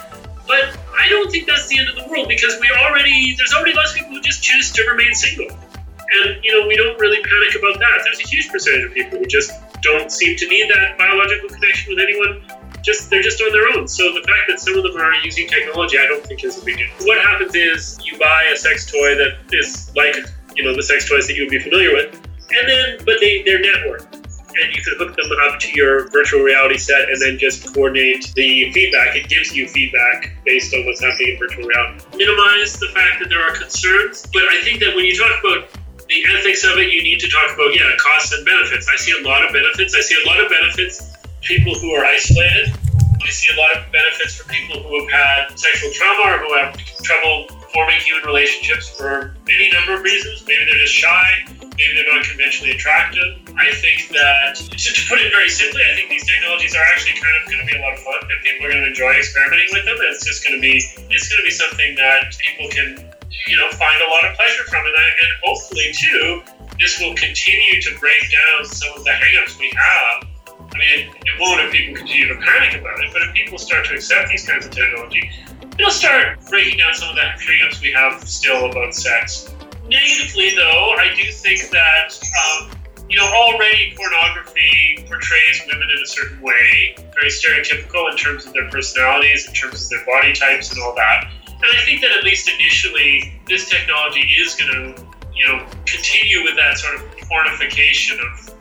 But 0.46 0.78
I 0.96 1.08
don't 1.08 1.30
think 1.30 1.46
that's 1.46 1.66
the 1.66 1.78
end 1.78 1.88
of 1.88 1.96
the 1.96 2.06
world 2.08 2.28
because 2.28 2.56
we 2.60 2.70
already 2.86 3.34
there's 3.36 3.52
already 3.52 3.74
lots 3.74 3.92
of 3.92 3.98
people 3.98 4.14
who 4.14 4.20
just 4.20 4.42
choose 4.42 4.72
to 4.72 4.82
remain 4.88 5.12
single. 5.14 5.50
And 5.50 6.42
you 6.42 6.52
know, 6.54 6.66
we 6.66 6.76
don't 6.76 6.98
really 6.98 7.22
panic 7.22 7.56
about 7.58 7.78
that. 7.80 8.02
There's 8.04 8.20
a 8.20 8.28
huge 8.28 8.48
percentage 8.50 8.84
of 8.84 8.94
people 8.94 9.18
who 9.18 9.26
just 9.26 9.50
don't 9.82 10.10
seem 10.10 10.36
to 10.36 10.48
need 10.48 10.70
that 10.70 10.96
biological 10.98 11.48
connection 11.48 11.94
with 11.94 12.02
anyone. 12.02 12.42
Just 12.82 13.10
they're 13.10 13.22
just 13.22 13.40
on 13.42 13.50
their 13.52 13.68
own. 13.76 13.88
So 13.88 14.04
the 14.14 14.22
fact 14.22 14.46
that 14.48 14.60
some 14.60 14.76
of 14.76 14.84
them 14.84 14.96
are 14.96 15.14
using 15.24 15.48
technology, 15.48 15.98
I 15.98 16.06
don't 16.06 16.24
think 16.24 16.44
is 16.44 16.62
a 16.62 16.64
big 16.64 16.76
deal. 16.76 16.86
What 17.00 17.18
happens 17.18 17.54
is 17.54 17.98
you 18.04 18.16
buy 18.18 18.50
a 18.54 18.56
sex 18.56 18.90
toy 18.90 19.16
that 19.16 19.38
is 19.50 19.90
like 19.96 20.16
you 20.54 20.62
know 20.62 20.74
the 20.76 20.82
sex 20.82 21.08
toys 21.08 21.26
that 21.26 21.34
you 21.34 21.42
would 21.42 21.50
be 21.50 21.58
familiar 21.58 21.92
with, 21.92 22.14
and 22.14 22.68
then 22.68 22.98
but 23.04 23.16
they 23.20 23.42
they're 23.42 23.62
networked 23.62 24.25
and 24.62 24.74
you 24.74 24.82
can 24.82 24.94
hook 24.96 25.14
them 25.16 25.30
up 25.48 25.60
to 25.60 25.68
your 25.72 26.08
virtual 26.08 26.40
reality 26.40 26.78
set 26.78 27.08
and 27.08 27.20
then 27.20 27.38
just 27.38 27.72
coordinate 27.74 28.32
the 28.34 28.72
feedback. 28.72 29.16
It 29.16 29.28
gives 29.28 29.54
you 29.54 29.68
feedback 29.68 30.32
based 30.44 30.74
on 30.74 30.86
what's 30.86 31.00
happening 31.00 31.34
in 31.34 31.38
virtual 31.38 31.64
reality. 31.64 32.04
Minimize 32.16 32.78
the 32.78 32.88
fact 32.94 33.20
that 33.20 33.28
there 33.28 33.42
are 33.42 33.54
concerns, 33.54 34.26
but 34.32 34.42
I 34.48 34.60
think 34.62 34.80
that 34.80 34.94
when 34.94 35.04
you 35.04 35.16
talk 35.16 35.32
about 35.44 35.68
the 36.08 36.24
ethics 36.38 36.64
of 36.64 36.78
it, 36.78 36.92
you 36.92 37.02
need 37.02 37.20
to 37.20 37.28
talk 37.28 37.52
about, 37.54 37.74
yeah, 37.74 37.90
costs 37.98 38.32
and 38.32 38.44
benefits. 38.46 38.88
I 38.88 38.96
see 38.96 39.12
a 39.20 39.26
lot 39.26 39.44
of 39.44 39.52
benefits. 39.52 39.94
I 39.94 40.00
see 40.00 40.16
a 40.22 40.26
lot 40.26 40.40
of 40.40 40.48
benefits 40.48 41.12
people 41.42 41.74
who 41.74 41.92
are 41.92 42.04
isolated. 42.04 42.74
I 43.22 43.30
see 43.30 43.52
a 43.54 43.58
lot 43.58 43.76
of 43.76 43.92
benefits 43.92 44.36
for 44.36 44.48
people 44.48 44.82
who 44.82 45.06
have 45.06 45.10
had 45.10 45.58
sexual 45.58 45.90
trauma 45.92 46.34
or 46.34 46.38
who 46.38 46.54
have 46.58 46.76
trouble 47.02 47.48
forming 47.74 47.98
human 48.00 48.24
relationships 48.24 48.88
for 48.88 49.34
any 49.50 49.70
number 49.72 49.94
of 49.94 50.02
reasons. 50.02 50.44
Maybe 50.46 50.64
they're 50.64 50.78
just 50.78 50.94
shy 50.94 51.46
maybe 51.76 51.94
they're 51.94 52.14
not 52.14 52.24
conventionally 52.24 52.72
attractive. 52.72 53.45
I 53.56 53.72
think 53.72 54.12
that, 54.12 54.60
to, 54.60 54.68
to 54.68 55.02
put 55.08 55.16
it 55.16 55.32
very 55.32 55.48
simply, 55.48 55.80
I 55.80 55.96
think 55.96 56.12
these 56.12 56.28
technologies 56.28 56.76
are 56.76 56.84
actually 56.92 57.16
kind 57.16 57.34
of 57.40 57.48
going 57.48 57.64
to 57.64 57.68
be 57.72 57.76
a 57.76 57.80
lot 57.80 57.96
of 57.96 58.00
fun, 58.04 58.20
and 58.20 58.38
people 58.44 58.68
are 58.68 58.70
going 58.70 58.84
to 58.84 58.92
enjoy 58.92 59.16
experimenting 59.16 59.72
with 59.72 59.88
them. 59.88 59.96
It's 60.12 60.24
just 60.28 60.44
going 60.44 60.60
to 60.60 60.62
be, 60.62 60.76
it's 61.08 61.26
going 61.32 61.40
to 61.40 61.46
be 61.48 61.56
something 61.56 61.96
that 61.96 62.36
people 62.36 62.68
can, 62.68 63.00
you 63.48 63.56
know, 63.56 63.72
find 63.80 63.96
a 64.04 64.08
lot 64.12 64.28
of 64.28 64.36
pleasure 64.36 64.64
from, 64.68 64.84
and, 64.84 64.92
and 64.92 65.32
hopefully 65.40 65.88
too, 65.96 66.44
this 66.76 67.00
will 67.00 67.16
continue 67.16 67.80
to 67.80 67.90
break 67.96 68.20
down 68.28 68.68
some 68.68 68.92
of 68.92 69.08
the 69.08 69.16
hangups 69.16 69.56
we 69.56 69.72
have. 69.72 70.28
I 70.60 70.76
mean, 70.76 71.08
it 71.08 71.34
won't 71.40 71.64
if 71.64 71.72
people 71.72 71.96
continue 71.96 72.28
to 72.28 72.36
panic 72.36 72.76
about 72.76 73.00
it, 73.00 73.08
but 73.08 73.24
if 73.24 73.32
people 73.32 73.56
start 73.56 73.88
to 73.88 73.96
accept 73.96 74.28
these 74.28 74.44
kinds 74.44 74.68
of 74.68 74.72
technology, 74.76 75.32
it'll 75.80 75.88
start 75.88 76.44
breaking 76.52 76.76
down 76.76 76.92
some 76.92 77.08
of 77.08 77.16
the 77.16 77.24
hangups 77.24 77.80
we 77.80 77.88
have 77.92 78.20
still 78.28 78.68
about 78.68 78.92
sex 78.92 79.48
Negatively, 79.88 80.50
though, 80.56 80.96
I 80.98 81.14
do 81.14 81.30
think 81.30 81.70
that 81.70 82.18
um, 82.42 82.70
you 83.08 83.16
know, 83.16 83.26
already 83.26 83.94
pornography 83.96 85.04
portrays 85.06 85.62
women 85.66 85.88
in 85.90 86.02
a 86.02 86.06
certain 86.06 86.40
way, 86.40 86.96
very 87.14 87.30
stereotypical 87.30 88.10
in 88.10 88.16
terms 88.16 88.46
of 88.46 88.52
their 88.52 88.68
personalities, 88.68 89.46
in 89.46 89.54
terms 89.54 89.84
of 89.84 89.90
their 89.90 90.04
body 90.04 90.32
types, 90.32 90.72
and 90.72 90.82
all 90.82 90.94
that. 90.94 91.30
And 91.46 91.64
I 91.64 91.84
think 91.84 92.02
that 92.02 92.12
at 92.12 92.24
least 92.24 92.48
initially, 92.48 93.40
this 93.46 93.68
technology 93.68 94.20
is 94.20 94.54
going 94.54 94.72
to, 94.72 95.06
you 95.34 95.46
know, 95.48 95.66
continue 95.86 96.42
with 96.42 96.56
that 96.56 96.78
sort 96.78 96.96
of 96.96 97.02
pornification 97.28 98.18
of, 98.20 98.54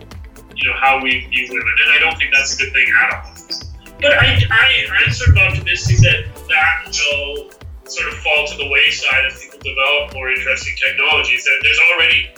you 0.56 0.70
know, 0.70 0.76
how 0.78 1.02
we 1.02 1.26
view 1.28 1.48
women. 1.50 1.76
And 1.84 1.94
I 1.94 2.00
don't 2.00 2.18
think 2.18 2.32
that's 2.32 2.56
a 2.56 2.64
good 2.64 2.72
thing 2.72 2.88
at 3.04 3.14
all. 3.14 3.36
But 4.00 4.14
I, 4.14 4.42
I, 4.52 4.86
I'm 5.04 5.12
sort 5.12 5.32
of 5.32 5.38
optimistic 5.38 5.98
that 5.98 6.26
that 6.48 6.86
will 6.88 7.52
sort 7.86 8.12
of 8.12 8.18
fall 8.20 8.48
to 8.48 8.58
the 8.58 8.70
wayside 8.70 9.26
as 9.26 9.42
people 9.42 9.60
develop 9.60 10.14
more 10.14 10.30
interesting 10.30 10.76
technologies. 10.76 11.48
There's 11.62 11.80
already 11.92 12.30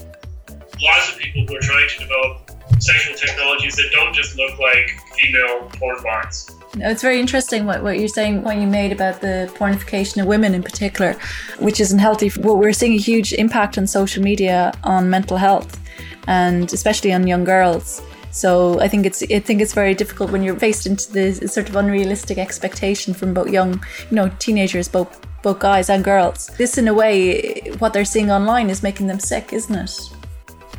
lots 0.82 1.12
of 1.12 1.18
people 1.18 1.46
who 1.48 1.56
are 1.56 1.62
trying 1.62 1.88
to 1.90 2.00
develop 2.00 2.52
sexual 2.80 3.16
technologies 3.16 3.76
that 3.76 3.90
don't 3.92 4.14
just 4.14 4.38
look 4.38 4.58
like 4.60 4.92
female 5.16 5.70
porn 5.74 5.98
bots. 6.04 6.52
It's 6.76 7.02
very 7.02 7.20
interesting 7.20 7.66
what, 7.66 7.82
what 7.82 8.00
you're 8.00 8.08
saying, 8.08 8.44
what 8.44 8.58
you 8.58 8.68
made 8.68 8.92
about 8.92 9.22
the 9.22 9.52
pornification 9.56 10.22
of 10.22 10.28
women 10.28 10.54
in 10.54 10.62
particular, 10.62 11.16
which 11.60 11.80
isn't 11.80 12.00
healthy. 12.00 12.30
What 12.30 12.58
we're 12.58 12.74
seeing 12.74 12.94
a 12.94 12.98
huge 12.98 13.34
impact 13.34 13.78
on 13.78 13.88
social 13.88 14.24
media 14.24 14.74
on 14.84 15.10
mental 15.10 15.38
health 15.38 15.80
and 16.28 16.72
especially 16.72 17.14
on 17.14 17.26
young 17.26 17.44
girls. 17.44 18.02
So 18.32 18.80
I 18.80 18.88
think 18.88 19.06
it's 19.06 19.24
I 19.24 19.40
think 19.40 19.62
it's 19.62 19.74
very 19.74 19.96
difficult 19.96 20.32
when 20.32 20.44
you're 20.44 20.60
faced 20.60 20.86
into 20.86 21.12
this 21.12 21.52
sort 21.52 21.70
of 21.70 21.76
unrealistic 21.76 22.38
expectation 22.38 23.14
from 23.14 23.34
both 23.34 23.50
young, 23.50 23.74
you 24.12 24.16
know, 24.16 24.30
teenagers, 24.38 24.88
both 24.88 25.20
both 25.42 25.60
guys 25.60 25.90
and 25.90 26.04
girls. 26.04 26.48
This, 26.58 26.78
in 26.78 26.88
a 26.88 26.94
way, 26.94 27.72
what 27.80 27.94
they're 27.94 28.06
seeing 28.06 28.30
online 28.30 28.70
is 28.70 28.84
making 28.84 29.08
them 29.08 29.20
sick, 29.20 29.54
isn't 29.54 29.74
it? 29.74 29.92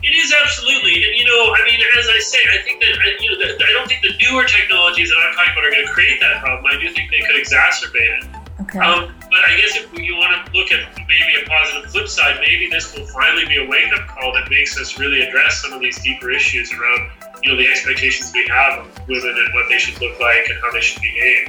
It 0.03 0.15
is 0.15 0.33
absolutely, 0.43 0.95
and 0.95 1.13
you 1.19 1.27
know, 1.27 1.53
I 1.55 1.65
mean, 1.67 1.81
as 1.99 2.07
I 2.07 2.19
say, 2.21 2.39
I 2.55 2.63
think 2.63 2.81
that 2.81 2.95
you 3.19 3.31
know, 3.35 3.39
I 3.43 3.73
don't 3.73 3.89
think 3.89 4.03
the 4.03 4.15
newer 4.23 4.45
technologies 4.45 5.11
that 5.11 5.19
I'm 5.19 5.35
talking 5.35 5.53
about 5.53 5.65
are 5.67 5.71
going 5.71 5.87
to 5.87 5.93
create 5.93 6.21
that 6.21 6.41
problem. 6.41 6.65
I 6.71 6.79
do 6.79 6.89
think 6.95 7.11
they 7.11 7.21
could 7.21 7.35
exacerbate 7.35 8.23
it. 8.23 8.39
Okay. 8.63 8.79
Um, 8.79 9.15
but 9.31 9.41
I 9.47 9.57
guess 9.57 9.77
if 9.77 9.87
you 9.99 10.15
want 10.17 10.35
to 10.35 10.53
look 10.53 10.71
at 10.71 10.87
maybe 10.97 11.43
a 11.43 11.49
positive 11.49 11.91
flip 11.91 12.09
side, 12.09 12.39
maybe 12.41 12.69
this 12.71 12.95
will 12.95 13.07
finally 13.07 13.47
be 13.47 13.59
a 13.59 13.67
wake 13.67 13.93
up 13.93 14.07
call 14.09 14.33
that 14.35 14.51
makes 14.51 14.79
us 14.79 14.99
really 14.99 15.23
address 15.23 15.63
some 15.63 15.73
of 15.73 15.81
these 15.81 16.01
deeper 16.03 16.31
issues 16.31 16.73
around, 16.73 17.11
you 17.43 17.51
know, 17.51 17.57
the 17.57 17.67
expectations 17.67 18.33
we 18.35 18.47
have 18.49 18.81
of 18.81 19.09
women 19.09 19.35
and 19.35 19.55
what 19.55 19.67
they 19.69 19.79
should 19.79 20.01
look 20.01 20.19
like 20.21 20.49
and 20.49 20.59
how 20.61 20.73
they 20.73 20.81
should 20.81 21.03
behave. 21.03 21.49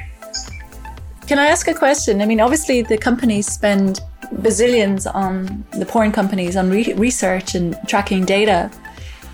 Can 1.28 1.40
I 1.40 1.48
ask 1.48 1.68
a 1.68 1.74
question? 1.74 2.22
I 2.22 2.26
mean, 2.26 2.40
obviously, 2.40 2.82
the 2.82 2.98
companies 2.98 3.48
spend 3.48 4.02
bazillions 4.36 5.06
on 5.14 5.66
the 5.72 5.86
porn 5.86 6.12
companies 6.12 6.56
on 6.56 6.70
re- 6.70 6.94
research 6.94 7.56
and 7.56 7.78
tracking 7.88 8.26
data 8.26 8.72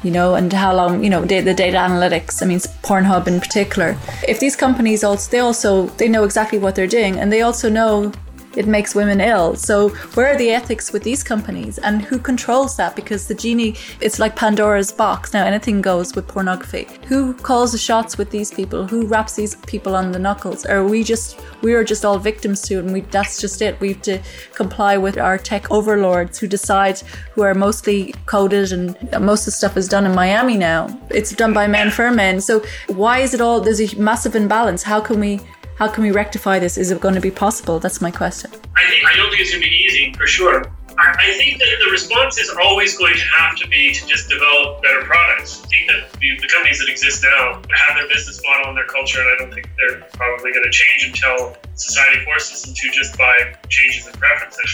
you 0.04 0.12
know, 0.12 0.36
and 0.36 0.54
how 0.54 0.72
long, 0.72 1.04
you 1.04 1.10
know, 1.10 1.26
the, 1.26 1.42
the, 1.42 1.54
data 1.54 1.78
analytics. 1.78 2.44
I 2.44 2.46
mean, 2.46 2.60
Pornhub 2.60 3.28
in 3.28 3.40
particular. 3.40 3.98
If 4.28 4.40
these 4.40 4.56
companies 4.56 5.04
also, 5.04 5.32
they 5.32 5.40
also, 5.40 5.88
they 5.98 6.08
know 6.08 6.24
exactly 6.26 6.60
what 6.60 6.76
they're 6.76 6.86
doing, 6.86 7.18
and 7.18 7.34
they 7.34 7.42
also 7.42 7.70
know 7.72 8.12
it 8.56 8.68
makes 8.68 8.96
women 8.96 9.22
ill. 9.22 9.56
So 9.56 9.90
where 10.16 10.28
are 10.28 10.38
the 10.38 10.52
ethics 10.52 10.92
with 10.94 11.04
these 11.04 11.24
companies 11.24 11.78
and 11.80 12.02
who 12.02 12.18
controls 12.20 12.78
that? 12.78 12.96
Because 12.96 13.28
the 13.28 13.36
genie, 13.36 13.76
it's 14.02 14.20
like 14.20 14.36
Pandora's 14.36 14.92
box. 14.92 15.34
Now 15.34 15.46
anything 15.46 15.82
goes 15.82 16.16
with 16.16 16.28
pornography. 16.28 16.88
Who 17.08 17.34
calls 17.34 17.72
the 17.72 17.78
shots 17.78 18.18
with 18.18 18.30
these 18.30 18.52
people? 18.52 18.88
Who 18.88 19.06
wraps 19.08 19.36
these 19.36 19.56
people 19.68 19.96
on 19.96 20.12
the 20.12 20.20
knuckles? 20.20 20.66
Or 20.66 20.78
are 20.78 20.88
we 20.88 21.04
just, 21.04 21.40
we 21.62 21.74
are 21.74 21.84
just 21.84 22.06
all 22.06 22.18
victims 22.18 22.62
to 22.64 22.76
it 22.76 22.86
and 22.86 22.94
we, 22.94 23.02
that's 23.02 23.40
just 23.40 23.62
it. 23.62 23.80
We 23.80 23.94
have 23.94 24.02
to 24.04 24.22
comply 24.54 24.98
with 24.98 25.18
our 25.18 25.38
tech 25.38 25.70
overlords 25.72 26.40
who 26.40 26.48
decide 26.48 27.00
who 27.34 27.42
are 27.42 27.54
mostly 27.54 28.14
coded 28.26 28.72
and 28.72 28.98
most 29.20 29.42
of 29.42 29.46
the 29.46 29.52
stuff 29.52 29.78
is 29.78 29.88
done 29.88 30.06
in 30.06 30.16
Miami 30.16 30.58
now. 30.58 30.88
It's 31.10 31.32
done 31.34 31.54
by 31.54 31.68
men 31.68 31.92
for 31.92 32.12
men. 32.12 32.42
So 32.42 32.64
why 32.88 33.20
is 33.20 33.34
it 33.34 33.42
all, 33.42 33.60
there's 33.60 33.82
a 33.82 34.00
massive 34.00 34.36
imbalance. 34.36 34.84
How 34.84 35.02
can 35.02 35.20
we 35.20 35.40
how 35.76 35.90
can 35.90 36.04
we 36.04 36.12
rectify 36.12 36.58
this? 36.60 36.78
Is 36.78 36.92
it 36.92 37.02
going 37.02 37.16
to 37.16 37.22
be 37.22 37.32
possible? 37.32 37.80
That's 37.80 38.02
my 38.02 38.12
question. 38.12 38.52
I 38.76 38.90
think 38.90 39.06
I 39.06 39.16
don't 39.18 39.30
think 39.30 39.42
it's 39.42 39.52
going 39.52 39.64
to 39.64 39.70
be 39.70 39.76
easy 39.76 40.14
for 40.14 40.26
sure. 40.26 40.72
I 40.98 41.34
think 41.38 41.60
that 41.60 41.68
the 41.84 41.92
response 41.92 42.38
is 42.38 42.50
always 42.62 42.98
going 42.98 43.16
to 43.16 43.26
have 43.38 43.58
to 43.58 43.68
be 43.68 43.94
to 43.94 44.08
just 44.08 44.30
develop 44.30 44.82
better 44.82 45.02
products. 45.04 45.62
I 45.66 45.68
think 45.68 45.90
that 45.90 46.05
the, 46.36 46.42
the, 46.42 46.48
companies 46.52 46.80
that 46.80 46.90
exist 46.90 47.24
now 47.24 47.62
have 47.62 47.96
their 47.96 48.08
business 48.08 48.42
model 48.44 48.70
and 48.70 48.78
their 48.78 48.88
culture, 48.88 49.20
and 49.22 49.30
I 49.30 49.36
don't 49.40 49.54
think 49.54 49.70
they're 49.78 50.02
probably 50.14 50.52
going 50.52 50.66
to 50.66 50.72
change 50.72 51.08
until 51.08 51.56
society 51.76 52.24
forces 52.26 52.64
them 52.64 52.74
to 52.74 52.86
just 52.92 53.18
by 53.18 53.34
changes 53.70 54.08
in 54.08 54.14
preferences. 54.14 54.70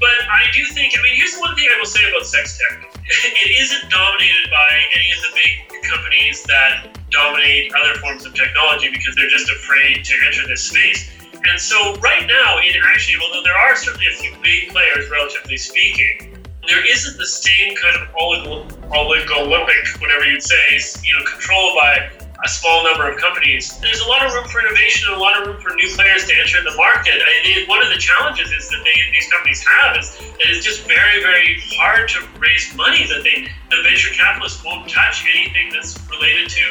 But 0.00 0.16
I 0.28 0.48
do 0.52 0.64
think, 0.72 0.94
I 0.98 1.02
mean, 1.02 1.16
here's 1.16 1.36
one 1.36 1.54
thing 1.56 1.68
I 1.72 1.78
will 1.78 1.88
say 1.88 2.02
about 2.08 2.26
sex 2.26 2.58
tech 2.58 2.84
it 3.06 3.50
isn't 3.62 3.90
dominated 3.90 4.50
by 4.50 4.68
any 4.94 5.08
of 5.14 5.20
the 5.24 5.32
big 5.38 5.82
companies 5.86 6.42
that 6.44 6.98
dominate 7.10 7.72
other 7.74 7.94
forms 8.00 8.26
of 8.26 8.34
technology 8.34 8.90
because 8.90 9.14
they're 9.14 9.30
just 9.30 9.48
afraid 9.50 10.04
to 10.04 10.14
enter 10.26 10.46
this 10.46 10.68
space. 10.68 11.10
And 11.48 11.60
so 11.60 11.94
right 12.02 12.26
now, 12.26 12.58
it 12.58 12.74
actually, 12.92 13.22
although 13.22 13.42
there 13.42 13.56
are 13.56 13.76
certainly 13.76 14.06
a 14.06 14.16
few 14.16 14.34
big 14.42 14.70
players, 14.70 15.08
relatively 15.10 15.56
speaking, 15.56 16.35
there 16.66 16.84
isn't 16.84 17.16
the 17.18 17.26
same 17.26 17.74
kind 17.76 17.96
of 17.96 18.08
oligopolistic, 18.14 20.00
whatever 20.00 20.24
you'd 20.26 20.42
say, 20.42 20.80
you 21.04 21.14
know, 21.14 21.24
control 21.24 21.74
by 21.74 22.10
a 22.44 22.48
small 22.48 22.84
number 22.84 23.10
of 23.10 23.18
companies. 23.18 23.78
There's 23.80 24.00
a 24.00 24.08
lot 24.08 24.24
of 24.26 24.32
room 24.34 24.44
for 24.48 24.60
innovation 24.60 25.08
and 25.08 25.16
a 25.16 25.20
lot 25.20 25.40
of 25.40 25.46
room 25.48 25.60
for 25.60 25.74
new 25.74 25.88
players 25.94 26.26
to 26.26 26.34
enter 26.36 26.62
the 26.62 26.76
market. 26.76 27.14
I, 27.16 27.64
one 27.68 27.82
of 27.82 27.88
the 27.88 27.98
challenges 27.98 28.52
is 28.52 28.68
that 28.68 28.82
they, 28.84 28.96
these 29.12 29.30
companies 29.32 29.64
have 29.64 29.96
is 29.96 30.16
that 30.18 30.46
it's 30.52 30.64
just 30.64 30.86
very, 30.86 31.22
very 31.22 31.58
hard 31.78 32.08
to 32.10 32.20
raise 32.38 32.74
money. 32.76 33.06
That 33.08 33.24
they, 33.24 33.48
the 33.70 33.82
venture 33.82 34.12
capitalists 34.12 34.62
won't 34.64 34.88
touch 34.88 35.24
anything 35.34 35.72
that's 35.72 35.96
related 36.10 36.50
to 36.50 36.64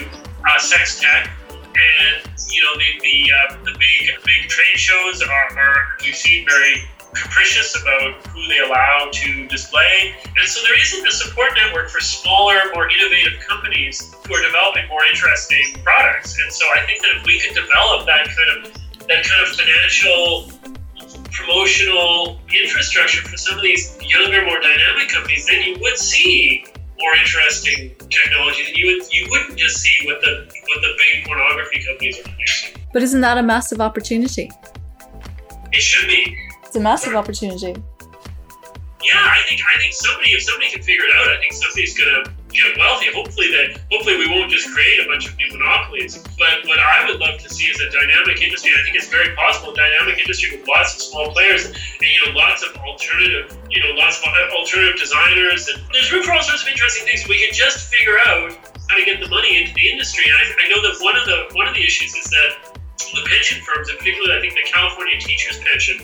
uh, 0.45 0.59
sex 0.59 1.01
tech. 1.01 1.31
And 1.49 2.31
you 2.51 2.61
know 2.63 2.73
the 2.77 2.89
the, 3.01 3.31
uh, 3.35 3.57
the 3.65 3.75
big 3.75 4.23
big 4.23 4.47
trade 4.47 4.79
shows 4.79 5.21
are, 5.21 5.57
are 5.57 5.97
we've 6.01 6.15
seen 6.15 6.47
very 6.47 6.87
capricious 7.15 7.75
about 7.81 8.25
who 8.27 8.47
they 8.47 8.59
allow 8.59 9.09
to 9.11 9.47
display. 9.47 10.15
And 10.37 10.47
so 10.47 10.61
there 10.63 10.79
isn't 10.79 11.07
a 11.07 11.11
support 11.11 11.51
network 11.55 11.89
for 11.89 12.01
smaller, 12.01 12.59
more 12.73 12.89
innovative 12.89 13.39
companies 13.47 14.13
who 14.27 14.35
are 14.35 14.43
developing 14.43 14.87
more 14.89 15.03
interesting 15.05 15.81
products. 15.83 16.37
And 16.39 16.51
so 16.51 16.65
I 16.75 16.85
think 16.85 17.01
that 17.01 17.17
if 17.17 17.25
we 17.25 17.39
could 17.39 17.55
develop 17.55 18.05
that 18.05 18.27
kind 18.27 18.49
of 18.57 18.73
that 19.07 19.23
kind 19.23 19.41
of 19.41 19.49
financial 19.55 20.51
promotional 21.31 22.39
infrastructure 22.49 23.21
for 23.21 23.37
some 23.37 23.57
of 23.57 23.61
these 23.61 23.97
younger, 24.01 24.43
more 24.45 24.59
dynamic 24.59 25.09
companies, 25.09 25.45
then 25.45 25.61
you 25.61 25.77
would 25.81 25.97
see 25.97 26.65
more 26.99 27.13
interesting 27.15 27.93
technologies, 28.09 28.69
and 28.69 28.77
you 28.77 28.85
would 28.87 29.13
you 29.13 29.27
wouldn't 29.29 29.57
just 29.59 29.77
see 29.77 30.05
what 30.05 30.21
the 30.21 30.47
what 30.67 30.81
the 30.81 30.93
big 30.97 31.25
pornography 31.25 31.83
companies 31.85 32.19
are 32.19 32.23
producing. 32.23 32.81
But 32.93 33.03
isn't 33.03 33.21
that 33.21 33.37
a 33.37 33.43
massive 33.43 33.81
opportunity? 33.81 34.49
It 35.71 35.81
should 35.81 36.07
be. 36.07 36.44
It's 36.75 36.83
a 36.83 36.83
massive 36.83 37.15
opportunity. 37.15 37.71
Yeah, 37.71 39.15
I 39.15 39.39
think 39.47 39.63
I 39.63 39.79
think 39.79 39.95
somebody 39.95 40.35
if 40.35 40.43
somebody 40.43 40.75
can 40.75 40.83
figure 40.83 41.07
it 41.07 41.15
out, 41.15 41.31
I 41.31 41.39
think 41.39 41.55
somebody's 41.55 41.95
gonna 41.95 42.27
get 42.51 42.75
wealthy. 42.75 43.15
Hopefully 43.15 43.47
that 43.55 43.79
hopefully 43.87 44.19
we 44.19 44.27
won't 44.27 44.51
just 44.51 44.67
create 44.75 44.99
a 44.99 45.07
bunch 45.07 45.31
of 45.31 45.39
new 45.39 45.55
monopolies. 45.55 46.19
But 46.35 46.67
what 46.67 46.75
I 46.75 47.07
would 47.07 47.23
love 47.23 47.39
to 47.39 47.47
see 47.47 47.71
is 47.71 47.79
a 47.79 47.87
dynamic 47.95 48.43
industry. 48.43 48.75
I 48.75 48.83
think 48.83 48.99
it's 48.99 49.07
very 49.07 49.31
possible, 49.39 49.71
a 49.71 49.75
dynamic 49.79 50.19
industry 50.19 50.51
with 50.51 50.67
lots 50.67 50.99
of 50.99 51.07
small 51.07 51.31
players 51.31 51.63
and 51.63 51.79
you 52.03 52.19
know 52.27 52.35
lots 52.35 52.59
of 52.59 52.75
alternative, 52.83 53.55
you 53.71 53.79
know, 53.79 53.95
lots 53.95 54.19
of 54.19 54.27
uh, 54.27 54.59
alternative 54.59 54.99
designers. 54.99 55.71
And 55.71 55.79
there's 55.95 56.11
room 56.11 56.27
for 56.27 56.35
all 56.35 56.43
sorts 56.43 56.67
of 56.67 56.67
interesting 56.67 57.07
things. 57.07 57.23
We 57.23 57.39
can 57.39 57.55
just 57.55 57.87
figure 57.87 58.19
out 58.27 58.51
how 58.91 58.99
to 58.99 59.05
get 59.07 59.23
the 59.23 59.31
money 59.31 59.63
into 59.63 59.71
the 59.79 59.87
industry. 59.87 60.27
And 60.27 60.35
I, 60.35 60.43
I 60.59 60.67
know 60.67 60.83
that 60.83 60.99
one 60.99 61.15
of 61.15 61.23
the 61.23 61.55
one 61.55 61.71
of 61.71 61.73
the 61.73 61.87
issues 61.87 62.11
is 62.19 62.27
that 62.35 62.75
the 62.99 63.23
pension 63.31 63.63
firms, 63.63 63.87
and 63.87 63.95
particularly 63.95 64.35
I 64.35 64.43
think 64.43 64.59
the 64.59 64.67
California 64.67 65.15
teachers 65.23 65.63
pension 65.63 66.03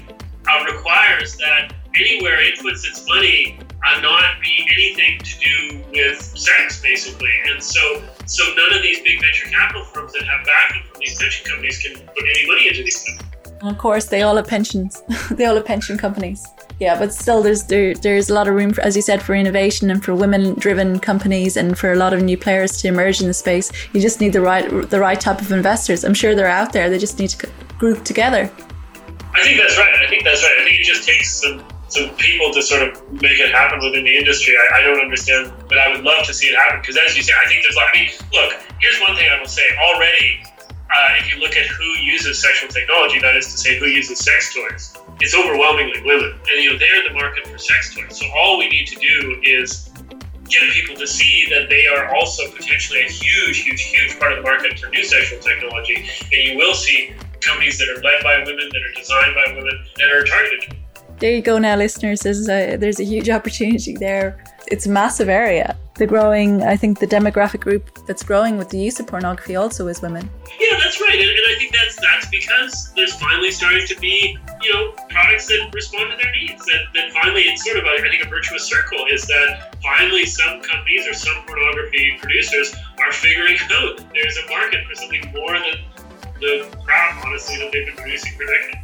uh, 0.51 0.63
requires 0.65 1.38
that 1.38 1.74
anywhere 1.96 2.39
it 2.41 2.60
puts 2.60 2.88
its 2.88 3.08
money 3.08 3.60
uh, 3.84 4.00
not 4.01 4.41
be 4.41 4.67
anything 4.72 5.20
to 5.20 5.39
do 5.39 5.84
with 5.91 6.22
sex, 6.22 6.81
basically. 6.81 7.31
And 7.50 7.63
so, 7.63 8.03
so 8.25 8.43
none 8.55 8.77
of 8.77 8.84
these 8.84 9.01
big 9.01 9.22
venture 9.22 9.50
capital 9.50 9.84
firms 9.86 10.13
that 10.13 10.24
have 10.24 10.46
backing 10.46 10.84
from 10.84 11.00
these 11.00 11.17
pension 11.20 11.50
companies 11.50 11.79
can 11.79 11.96
put 11.96 12.24
any 12.36 12.48
money 12.48 12.67
into 12.67 12.84
these 12.84 13.03
companies. 13.03 13.27
Of 13.63 13.77
course, 13.77 14.05
they 14.05 14.24
all 14.24 14.38
have 14.38 14.48
pensions. 14.48 15.03
they 15.31 15.46
all 15.46 15.55
have 15.55 15.65
pension 15.65 15.98
companies. 15.98 16.48
Yeah, 16.79 16.98
but 16.98 17.13
still, 17.13 17.43
there's 17.43 17.63
there, 17.65 17.93
there's 17.93 18.29
a 18.29 18.34
lot 18.34 18.48
of 18.48 18.55
room, 18.55 18.74
for, 18.74 18.81
as 18.81 18.96
you 18.96 19.03
said, 19.03 19.22
for 19.22 19.36
innovation 19.36 19.91
and 19.91 20.03
for 20.03 20.15
women-driven 20.15 21.00
companies 21.00 21.58
and 21.58 21.77
for 21.77 21.91
a 21.91 21.96
lot 21.96 22.13
of 22.13 22.24
new 22.24 22.38
players 22.38 22.81
to 22.81 22.88
emerge 22.88 23.22
in 23.22 23.27
the 23.27 23.36
space. 23.36 23.72
You 23.93 24.01
just 24.01 24.20
need 24.20 24.34
the 24.34 24.41
right 24.41 24.89
the 24.89 25.00
right 25.00 25.20
type 25.20 25.41
of 25.41 25.51
investors. 25.51 26.03
I'm 26.03 26.15
sure 26.15 26.34
they're 26.34 26.48
out 26.48 26.74
there. 26.74 26.89
They 26.89 26.98
just 26.98 27.20
need 27.20 27.29
to 27.29 27.50
group 27.77 28.03
together. 28.03 28.50
I 29.33 29.43
think 29.43 29.57
that's 29.57 29.77
right. 29.77 29.93
I 29.95 30.09
think 30.09 30.23
that's 30.23 30.43
right. 30.43 30.57
I 30.59 30.63
think 30.63 30.79
it 30.79 30.83
just 30.83 31.07
takes 31.07 31.31
some 31.41 31.63
some 31.88 32.09
people 32.15 32.51
to 32.53 32.61
sort 32.61 32.88
of 32.88 32.95
make 33.11 33.39
it 33.39 33.51
happen 33.51 33.79
within 33.83 34.05
the 34.05 34.15
industry. 34.15 34.55
I, 34.55 34.79
I 34.79 34.81
don't 34.81 35.01
understand, 35.01 35.51
but 35.67 35.77
I 35.77 35.91
would 35.91 36.03
love 36.03 36.25
to 36.27 36.33
see 36.33 36.47
it 36.47 36.55
happen 36.55 36.79
because, 36.79 36.97
as 36.97 37.15
you 37.17 37.23
say, 37.23 37.33
I 37.35 37.47
think 37.47 37.63
there's. 37.63 37.77
I 37.77 37.89
mean, 37.95 38.09
look. 38.31 38.59
Here's 38.79 39.00
one 39.01 39.15
thing 39.15 39.29
I 39.29 39.39
will 39.39 39.47
say. 39.47 39.63
Already, 39.77 40.43
uh, 40.91 41.19
if 41.19 41.33
you 41.33 41.39
look 41.39 41.55
at 41.55 41.67
who 41.67 41.83
uses 42.01 42.41
sexual 42.41 42.69
technology, 42.69 43.19
that 43.19 43.35
is 43.35 43.45
to 43.47 43.57
say, 43.57 43.77
who 43.77 43.85
uses 43.85 44.19
sex 44.19 44.55
toys, 44.55 44.97
it's 45.19 45.35
overwhelmingly 45.35 46.01
women, 46.01 46.31
and 46.31 46.63
you 46.63 46.71
know 46.71 46.79
they're 46.79 47.07
the 47.07 47.13
market 47.13 47.47
for 47.47 47.57
sex 47.57 47.95
toys. 47.95 48.19
So 48.19 48.25
all 48.35 48.57
we 48.57 48.69
need 48.69 48.88
to 48.88 48.95
do 48.95 49.39
is 49.43 49.91
get 50.50 50.69
people 50.73 50.95
to 50.95 51.07
see 51.07 51.47
that 51.50 51.69
they 51.69 51.88
are 51.88 52.13
also 52.15 52.50
potentially 52.51 53.01
a 53.01 53.09
huge, 53.09 53.63
huge, 53.63 53.81
huge 53.81 54.19
part 54.19 54.33
of 54.33 54.39
the 54.39 54.43
market 54.43 54.77
for 54.79 54.89
new 54.89 55.03
sexual 55.03 55.39
technology. 55.39 56.09
And 56.33 56.43
you 56.43 56.57
will 56.57 56.73
see 56.73 57.13
companies 57.41 57.77
that 57.79 57.89
are 57.89 58.01
led 58.01 58.24
by 58.24 58.38
women, 58.45 58.69
that 58.71 58.81
are 58.81 58.93
designed 58.95 59.36
by 59.36 59.53
women, 59.53 59.86
that 59.98 60.12
are 60.12 60.24
targeted. 60.24 60.75
There 61.19 61.31
you 61.31 61.41
go 61.41 61.60
now, 61.60 61.75
listeners. 61.75 62.21
There's 62.21 62.50
a, 62.50 62.77
there's 62.77 63.00
a 63.00 63.03
huge 63.03 63.29
opportunity 63.29 63.95
there. 63.95 64.43
It's 64.67 64.88
a 64.88 64.89
massive 64.89 65.29
area. 65.29 65.77
The 65.95 66.07
growing, 66.07 66.63
I 66.63 66.75
think 66.75 67.00
the 67.00 67.05
demographic 67.05 67.60
group 67.60 67.91
that's 68.07 68.24
growing 68.24 68.57
with 68.57 68.69
the 68.69 68.79
use 68.79 69.00
of 69.00 69.05
pornography 69.05 69.55
also 69.55 69.86
is 69.88 70.01
women. 70.01 70.27
Yeah, 70.60 70.79
that's 70.79 71.00
right. 71.00 71.13
And, 71.13 71.29
and 71.29 71.45
I 71.48 71.55
think 71.60 71.74
that's 71.74 71.95
that's 72.01 72.27
because 72.29 72.91
there's 72.95 73.13
finally 73.19 73.51
starting 73.51 73.86
to 73.86 74.00
be, 74.00 74.36
you 74.63 74.74
know, 74.74 74.93
products 75.10 75.45
that 75.48 75.69
respond 75.74 76.10
to 76.10 76.17
their 76.17 76.31
needs. 76.31 76.65
That, 76.65 76.86
that 76.95 77.12
finally, 77.12 77.41
it's 77.41 77.63
sort 77.63 77.77
of, 77.77 77.83
a, 77.83 77.89
I 77.89 78.10
think, 78.10 78.25
a 78.25 78.29
virtuous 78.29 78.67
circle 78.67 79.05
is 79.12 79.27
that 79.27 79.75
finally 79.83 80.25
some 80.25 80.62
companies 80.62 81.07
or 81.07 81.13
some 81.13 81.43
pornography 81.45 82.17
producers 82.19 82.74
are 82.98 83.12
figuring 83.12 83.57
out 83.74 84.03
there's 84.13 84.38
a 84.38 84.50
market 84.50 84.88
for 84.88 84.95
something 84.95 85.31
more 85.36 85.53
than 85.53 85.86
the 86.41 86.77
crap, 86.83 87.25
honestly, 87.25 87.57
that 87.57 87.71
they've 87.71 87.86
been 87.86 87.95
producing 87.95 88.33
for 88.38 88.45
decades. 88.45 88.77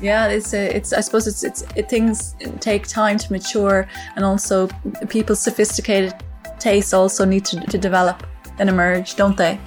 Yeah, 0.00 0.28
it's 0.28 0.54
a, 0.54 0.76
it's. 0.76 0.92
I 0.92 1.00
suppose 1.00 1.26
it's 1.26 1.42
it's 1.42 1.64
it, 1.74 1.88
things 1.88 2.36
take 2.60 2.86
time 2.86 3.18
to 3.18 3.32
mature, 3.32 3.88
and 4.14 4.24
also 4.24 4.68
people's 5.08 5.40
sophisticated 5.40 6.14
tastes 6.60 6.92
also 6.92 7.24
need 7.24 7.44
to, 7.46 7.60
to 7.60 7.78
develop 7.78 8.24
and 8.58 8.68
emerge, 8.68 9.16
don't 9.16 9.36
they? 9.36 9.58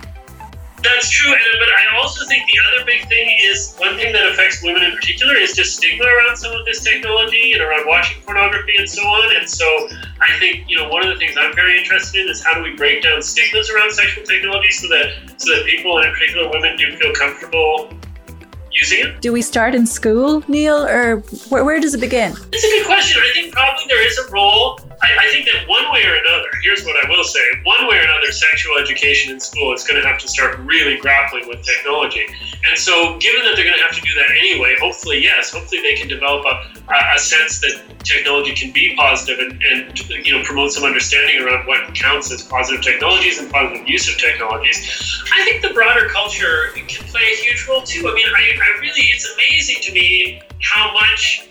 That's 0.84 1.10
true, 1.10 1.32
and, 1.32 1.42
but 1.60 1.70
I 1.70 1.98
also 1.98 2.26
think 2.26 2.44
the 2.46 2.60
other 2.70 2.86
big 2.86 3.08
thing 3.08 3.38
is 3.42 3.76
one 3.78 3.96
thing 3.98 4.14
that 4.14 4.32
affects 4.32 4.64
women 4.64 4.84
in 4.84 4.96
particular 4.96 5.36
is 5.36 5.54
just 5.54 5.78
stigma 5.78 6.06
around 6.06 6.38
some 6.38 6.52
of 6.54 6.66
this 6.66 6.84
technology 6.84 7.54
and 7.54 7.62
around 7.62 7.86
watching 7.88 8.22
pornography 8.24 8.76
and 8.78 8.90
so 8.90 9.02
on. 9.04 9.36
And 9.36 9.48
so 9.48 9.66
I 10.20 10.38
think 10.40 10.66
you 10.68 10.78
know 10.78 10.90
one 10.90 11.06
of 11.06 11.14
the 11.14 11.20
things 11.20 11.38
I'm 11.38 11.54
very 11.54 11.78
interested 11.78 12.26
in 12.26 12.30
is 12.30 12.44
how 12.44 12.56
do 12.56 12.64
we 12.64 12.76
break 12.76 13.04
down 13.04 13.22
stigmas 13.22 13.70
around 13.70 13.92
sexual 13.92 14.26
technology 14.26 14.72
so 14.72 14.88
that 14.88 15.38
so 15.38 15.56
that 15.56 15.66
people, 15.66 15.98
and 15.98 16.08
in 16.08 16.14
particular 16.14 16.50
women, 16.50 16.76
do 16.78 16.98
feel 16.98 17.14
comfortable 17.14 17.94
using 18.74 19.00
it. 19.00 19.22
Do 19.22 19.32
we 19.32 19.42
start 19.42 19.76
in 19.76 19.86
school, 19.86 20.44
Neil, 20.48 20.86
or 20.86 21.18
where, 21.50 21.64
where 21.66 21.80
does 21.80 21.94
it 21.94 22.02
begin? 22.02 22.34
It's 22.52 22.64
a 22.64 22.70
good 22.70 22.86
question. 22.86 23.22
I 23.24 23.32
think 23.34 23.54
probably 23.54 23.84
there 23.88 24.06
is 24.06 24.18
a 24.18 24.32
role. 24.32 24.80
I, 25.02 25.26
I, 25.26 25.28
think 25.32 25.46
that 25.48 25.68
one 25.68 25.92
way 25.92 26.04
or 26.06 26.14
another, 26.14 26.48
here's 26.62 26.86
what 26.86 26.96
I 27.04 27.10
will 27.10 27.24
say 27.24 27.42
one 27.64 27.88
way 27.88 27.98
or 27.98 28.04
another, 28.04 28.32
sexual 28.32 28.78
education 28.78 29.34
in 29.34 29.40
school 29.40 29.74
is 29.74 29.84
going 29.84 30.00
to 30.00 30.08
have 30.08 30.20
to 30.20 30.28
start 30.28 30.60
really 30.60 30.98
grappling 30.98 31.48
with 31.48 31.64
technology. 31.64 32.28
And 32.70 32.78
so, 32.78 33.18
given 33.18 33.44
that 33.46 33.56
they're 33.56 33.66
going 33.66 33.78
to 33.78 33.84
have 33.84 33.96
to 33.96 34.02
do 34.02 34.14
that 34.14 34.30
anyway, 34.30 34.76
hopefully, 34.80 35.24
yes, 35.24 35.52
hopefully 35.52 35.82
they 35.82 35.96
can 35.96 36.08
develop 36.08 36.46
a, 36.46 36.94
a 37.16 37.20
sense 37.20 37.60
that 37.62 37.82
technology 38.04 38.54
can 38.54 38.72
be 38.72 38.96
positive 38.96 39.40
and, 39.40 39.62
and 39.64 40.26
you 40.26 40.38
know 40.38 40.44
promote 40.44 40.72
some 40.72 40.84
understanding 40.84 41.42
around 41.42 41.66
what 41.68 41.94
counts 41.96 42.32
as 42.32 42.44
positive 42.44 42.84
technologies 42.84 43.40
and 43.40 43.52
positive 43.52 43.88
use 43.88 44.12
of 44.12 44.20
technologies. 44.20 45.24
I 45.34 45.44
think 45.44 45.62
the 45.62 45.74
broader 45.74 46.10
culture 46.32 46.72
can 46.88 47.06
play 47.08 47.22
a 47.22 47.36
huge 47.44 47.68
role 47.68 47.82
too. 47.82 48.08
I 48.08 48.14
mean, 48.14 48.26
I, 48.28 48.54
I 48.56 48.80
really, 48.80 49.04
it's 49.14 49.28
amazing 49.34 49.82
to 49.82 49.94
me 49.94 50.42
how 50.62 50.94
much 50.94 51.50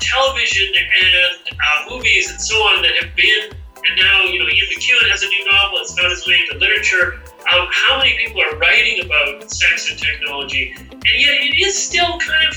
television 0.00 0.72
and 0.74 1.56
uh, 1.58 1.90
movies 1.90 2.30
and 2.30 2.40
so 2.40 2.56
on 2.56 2.82
that 2.82 2.92
have 3.02 3.14
been, 3.14 3.50
and 3.52 3.96
now, 3.96 4.24
you 4.24 4.38
know, 4.38 4.48
Ian 4.48 4.66
McEwan 4.72 5.10
has 5.10 5.22
a 5.22 5.28
new 5.28 5.44
novel, 5.50 5.78
it's 5.80 5.98
found 5.98 6.12
its 6.12 6.26
way 6.26 6.40
into 6.40 6.58
literature. 6.58 7.20
Um, 7.52 7.68
how 7.70 7.98
many 7.98 8.16
people 8.16 8.40
are 8.40 8.56
writing 8.56 9.04
about 9.04 9.50
sex 9.50 9.90
and 9.90 9.98
technology? 9.98 10.74
And 10.78 11.02
yet 11.04 11.34
it 11.42 11.60
is 11.60 11.76
still 11.76 12.18
kind 12.18 12.48
of 12.48 12.56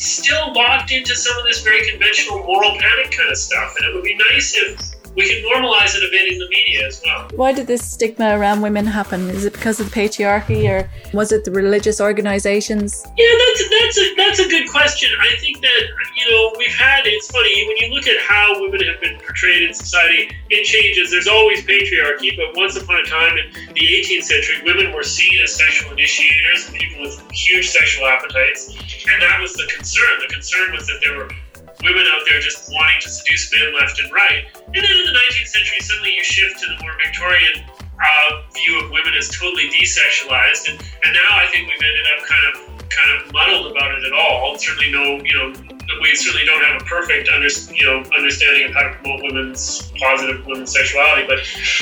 still 0.00 0.52
locked 0.54 0.92
into 0.92 1.14
some 1.14 1.36
of 1.38 1.44
this 1.44 1.62
very 1.62 1.90
conventional 1.90 2.38
moral 2.44 2.72
panic 2.78 3.10
kind 3.10 3.30
of 3.30 3.36
stuff. 3.36 3.74
And 3.76 3.88
it 3.88 3.94
would 3.94 4.04
be 4.04 4.16
nice 4.30 4.54
if 4.56 4.99
we 5.16 5.28
can 5.28 5.42
normalize 5.50 5.94
it 5.96 6.02
a 6.02 6.10
bit 6.10 6.32
in 6.32 6.38
the 6.38 6.48
media 6.48 6.86
as 6.86 7.02
well. 7.04 7.28
Why 7.34 7.52
did 7.52 7.66
this 7.66 7.84
stigma 7.84 8.38
around 8.38 8.60
women 8.60 8.86
happen? 8.86 9.28
Is 9.30 9.44
it 9.44 9.52
because 9.52 9.80
of 9.80 9.90
the 9.90 9.94
patriarchy, 9.94 10.68
or 10.68 10.88
was 11.12 11.32
it 11.32 11.44
the 11.44 11.50
religious 11.50 12.00
organizations? 12.00 13.04
Yeah, 13.16 13.26
that's 13.38 13.60
a, 13.60 13.68
that's 13.68 13.98
a 13.98 14.14
that's 14.16 14.38
a 14.40 14.48
good 14.48 14.68
question. 14.70 15.10
I 15.20 15.36
think 15.36 15.60
that 15.60 15.82
you 16.16 16.30
know 16.30 16.54
we've 16.58 16.74
had. 16.74 17.02
It's 17.04 17.30
funny 17.30 17.66
when 17.66 17.76
you 17.78 17.94
look 17.94 18.06
at 18.06 18.20
how 18.22 18.60
women 18.60 18.80
have 18.86 19.00
been 19.00 19.18
portrayed 19.18 19.62
in 19.62 19.74
society. 19.74 20.30
It 20.50 20.64
changes. 20.64 21.10
There's 21.10 21.28
always 21.28 21.64
patriarchy, 21.64 22.36
but 22.36 22.56
once 22.56 22.76
upon 22.76 23.00
a 23.00 23.04
time 23.04 23.36
in 23.36 23.74
the 23.74 23.80
18th 23.80 24.24
century, 24.24 24.56
women 24.64 24.92
were 24.92 25.02
seen 25.02 25.40
as 25.42 25.54
sexual 25.54 25.92
initiators, 25.92 26.70
people 26.70 27.02
with 27.02 27.20
huge 27.32 27.68
sexual 27.68 28.06
appetites, 28.06 28.70
and 28.70 29.22
that 29.22 29.40
was 29.40 29.54
the 29.54 29.68
concern. 29.74 30.20
The 30.20 30.32
concern 30.32 30.72
was 30.72 30.86
that 30.86 31.00
there 31.02 31.16
were 31.16 31.30
women 31.82 32.04
out 32.12 32.22
there 32.28 32.40
just 32.40 32.70
wanting 32.72 33.00
to 33.00 33.08
seduce 33.08 33.52
men 33.54 33.74
left 33.74 34.00
and 34.00 34.12
right. 34.12 34.44
And 34.66 34.76
then 34.76 34.84
in 34.84 35.04
the 35.06 35.16
19th 35.16 35.48
century, 35.48 35.80
suddenly 35.80 36.14
you 36.16 36.24
shift 36.24 36.60
to 36.60 36.66
the 36.66 36.78
more 36.82 36.92
Victorian 37.04 37.64
uh, 38.00 38.42
view 38.54 38.80
of 38.84 38.90
women 38.90 39.14
as 39.14 39.28
totally 39.28 39.68
desexualized, 39.68 40.68
and, 40.70 40.80
and 40.80 41.10
now 41.12 41.30
I 41.36 41.46
think 41.52 41.68
we've 41.68 41.84
ended 41.84 42.06
up 42.16 42.24
kind 42.24 42.44
of 42.48 42.54
kind 42.90 43.10
of 43.16 43.32
muddled 43.32 43.70
about 43.70 43.94
it 43.94 44.04
at 44.04 44.12
all. 44.12 44.56
Certainly, 44.58 44.90
no, 44.90 45.22
you 45.22 45.34
know, 45.36 45.52
we 46.00 46.14
certainly 46.16 46.46
don't 46.46 46.62
have 46.64 46.82
a 46.82 46.84
perfect 46.84 47.28
under, 47.28 47.48
you 47.72 47.84
know 47.84 48.02
understanding 48.16 48.68
of 48.68 48.74
how 48.74 48.88
to 48.88 48.94
promote 48.96 49.22
women's 49.22 49.92
positive 50.00 50.44
women's 50.46 50.72
sexuality, 50.72 51.26
but 51.28 51.38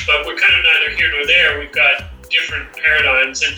but 0.07 0.25
we're 0.25 0.37
kind 0.37 0.53
of 0.53 0.61
neither 0.63 0.95
here 0.95 1.11
nor 1.11 1.25
there. 1.25 1.59
We've 1.59 1.71
got 1.71 2.11
different 2.29 2.71
paradigms, 2.73 3.41
and 3.41 3.55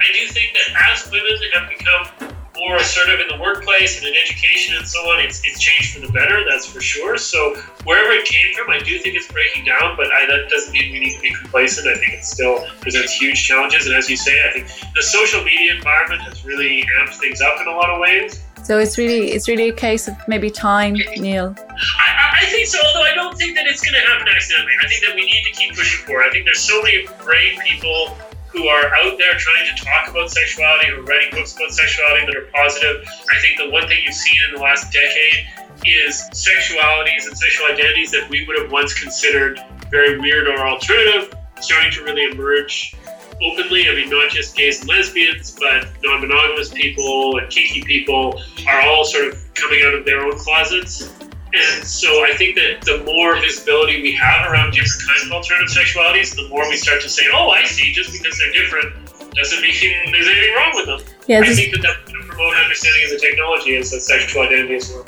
I 0.00 0.08
do 0.12 0.26
think 0.32 0.56
that 0.56 0.92
as 0.92 1.10
women 1.10 1.36
have 1.54 1.68
become 1.68 2.29
more 2.60 2.76
assertive 2.76 3.20
in 3.20 3.28
the 3.28 3.42
workplace 3.42 3.98
and 3.98 4.06
in 4.06 4.14
education 4.22 4.76
and 4.76 4.86
so 4.86 4.98
on, 5.10 5.20
it's, 5.20 5.40
it's 5.44 5.58
changed 5.58 5.94
for 5.94 6.06
the 6.06 6.12
better, 6.12 6.44
that's 6.48 6.66
for 6.66 6.80
sure. 6.80 7.16
So 7.16 7.56
wherever 7.84 8.12
it 8.12 8.26
came 8.26 8.54
from, 8.54 8.70
I 8.70 8.78
do 8.78 8.98
think 8.98 9.16
it's 9.16 9.26
breaking 9.26 9.64
down, 9.64 9.96
but 9.96 10.06
I, 10.12 10.26
that 10.26 10.48
doesn't 10.48 10.72
mean 10.72 10.92
we 10.92 11.00
need 11.00 11.16
to 11.16 11.20
be 11.20 11.34
complacent. 11.34 11.88
I 11.88 11.98
think 11.98 12.12
it 12.14 12.24
still 12.24 12.66
presents 12.80 13.12
huge 13.12 13.42
challenges. 13.42 13.86
And 13.86 13.96
as 13.96 14.08
you 14.08 14.16
say, 14.16 14.36
I 14.46 14.52
think 14.52 14.68
the 14.94 15.02
social 15.02 15.42
media 15.42 15.74
environment 15.74 16.22
has 16.22 16.44
really 16.44 16.86
amped 17.00 17.14
things 17.14 17.40
up 17.40 17.60
in 17.60 17.66
a 17.66 17.72
lot 17.72 17.90
of 17.90 17.98
ways. 17.98 18.44
So 18.62 18.78
it's 18.78 18.98
really 18.98 19.32
it's 19.32 19.48
really 19.48 19.70
a 19.70 19.72
case 19.72 20.06
of 20.06 20.14
maybe 20.28 20.50
time, 20.50 20.92
Neil. 21.16 21.56
I, 21.58 22.36
I 22.42 22.46
think 22.46 22.66
so, 22.68 22.78
although 22.86 23.02
I 23.02 23.14
don't 23.14 23.36
think 23.36 23.56
that 23.56 23.66
it's 23.66 23.80
going 23.82 23.94
to 23.94 24.06
happen 24.06 24.28
accidentally. 24.28 24.72
I 24.84 24.86
think 24.86 25.02
that 25.06 25.14
we 25.14 25.24
need 25.24 25.42
to 25.44 25.52
keep 25.52 25.74
pushing 25.74 26.06
for 26.06 26.20
it. 26.20 26.26
I 26.26 26.30
think 26.30 26.44
there's 26.44 26.60
so 26.60 26.80
many 26.82 27.08
brave 27.24 27.58
people 27.66 28.18
who 28.52 28.66
are 28.66 28.86
out 28.94 29.16
there 29.18 29.34
trying 29.38 29.66
to 29.74 29.84
talk 29.84 30.08
about 30.08 30.30
sexuality, 30.30 30.88
who 30.90 31.00
are 31.00 31.04
writing 31.04 31.30
books 31.30 31.54
about 31.56 31.70
sexuality 31.70 32.26
that 32.26 32.36
are 32.36 32.48
positive. 32.52 33.06
I 33.30 33.40
think 33.40 33.58
the 33.58 33.70
one 33.70 33.86
thing 33.86 33.98
you've 34.04 34.14
seen 34.14 34.36
in 34.48 34.54
the 34.56 34.60
last 34.60 34.92
decade 34.92 35.46
is 35.86 36.28
sexualities 36.32 37.26
and 37.26 37.38
sexual 37.38 37.66
identities 37.66 38.10
that 38.10 38.28
we 38.28 38.46
would 38.46 38.58
have 38.58 38.70
once 38.70 38.92
considered 38.98 39.60
very 39.90 40.18
weird 40.18 40.48
or 40.48 40.58
alternative 40.66 41.34
starting 41.60 41.90
to 41.92 42.02
really 42.04 42.24
emerge 42.30 42.94
openly. 43.42 43.88
I 43.88 43.94
mean, 43.94 44.10
not 44.10 44.30
just 44.30 44.56
gays 44.56 44.80
and 44.80 44.88
lesbians, 44.88 45.56
but 45.58 45.88
non 46.02 46.20
monogamous 46.20 46.70
people 46.70 47.38
and 47.38 47.50
kinky 47.50 47.82
people 47.82 48.40
are 48.68 48.82
all 48.82 49.04
sort 49.04 49.28
of 49.28 49.54
coming 49.54 49.80
out 49.84 49.94
of 49.94 50.04
their 50.04 50.20
own 50.20 50.38
closets. 50.38 51.12
And 51.52 51.84
so 51.84 52.24
I 52.24 52.34
think 52.36 52.54
that 52.56 52.82
the 52.82 53.02
more 53.04 53.34
visibility 53.40 54.00
we 54.02 54.12
have 54.12 54.50
around 54.50 54.72
different 54.72 55.02
kinds 55.06 55.26
of 55.26 55.32
alternative 55.32 55.74
sexualities, 55.74 56.36
the 56.36 56.48
more 56.48 56.68
we 56.68 56.76
start 56.76 57.02
to 57.02 57.08
say, 57.08 57.24
oh, 57.32 57.50
I 57.50 57.64
see, 57.64 57.92
just 57.92 58.12
because 58.12 58.38
they're 58.38 58.52
different 58.52 58.94
doesn't 59.34 59.60
mean 59.60 59.74
there's 60.12 60.26
anything 60.26 60.54
wrong 60.54 60.72
with 60.74 60.86
them. 60.86 61.00
Yeah, 61.26 61.40
I 61.40 61.54
think 61.54 61.72
that 61.72 61.82
that's 61.82 62.10
going 62.10 62.22
to 62.22 62.28
promote 62.28 62.56
understanding 62.56 63.04
of 63.04 63.10
the 63.10 63.18
technology 63.18 63.76
as 63.76 63.92
a 63.92 64.00
sexual 64.00 64.42
identity 64.42 64.76
as 64.76 64.92
well. 64.92 65.06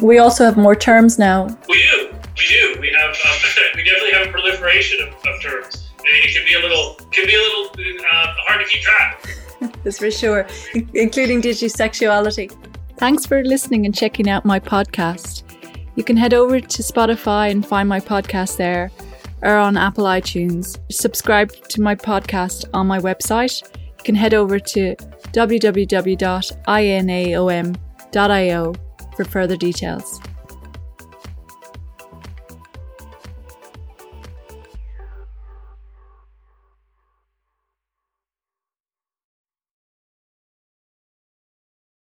We 0.00 0.18
also 0.18 0.44
have 0.44 0.56
more 0.56 0.74
terms 0.74 1.18
now. 1.18 1.46
We 1.68 1.82
do. 1.90 2.10
We 2.36 2.46
do. 2.48 2.80
We 2.80 2.94
have. 2.98 3.10
Um, 3.10 3.38
we 3.74 3.84
definitely 3.84 4.12
have 4.12 4.28
a 4.28 4.30
proliferation 4.30 5.08
of, 5.08 5.08
of 5.08 5.42
terms. 5.42 5.90
And 5.98 6.08
it 6.08 6.34
can 6.34 6.44
be 6.44 6.54
a 6.54 6.60
little 6.60 6.94
can 7.12 7.26
be 7.26 7.34
a 7.34 7.38
little 7.38 7.66
uh, 8.04 8.34
hard 8.46 8.60
to 8.60 8.68
keep 8.68 8.82
track. 8.82 9.38
That's 9.84 9.98
for 9.98 10.10
sure, 10.10 10.46
including 10.94 11.40
digisexuality. 11.40 12.52
Thanks 12.96 13.26
for 13.26 13.44
listening 13.44 13.86
and 13.86 13.94
checking 13.94 14.28
out 14.28 14.44
my 14.44 14.58
podcast. 14.58 15.31
You 15.94 16.04
can 16.04 16.16
head 16.16 16.32
over 16.34 16.60
to 16.60 16.82
Spotify 16.82 17.50
and 17.50 17.66
find 17.66 17.88
my 17.88 18.00
podcast 18.00 18.56
there 18.56 18.90
or 19.42 19.56
on 19.56 19.76
Apple 19.76 20.04
iTunes. 20.04 20.78
Subscribe 20.90 21.52
to 21.68 21.80
my 21.82 21.94
podcast 21.94 22.64
on 22.72 22.86
my 22.86 22.98
website. 22.98 23.62
You 23.74 24.04
can 24.04 24.14
head 24.14 24.34
over 24.34 24.58
to 24.58 24.96
www.inaom.io 25.32 25.82
for 29.16 29.24
further 29.24 29.56
details. 29.56 30.20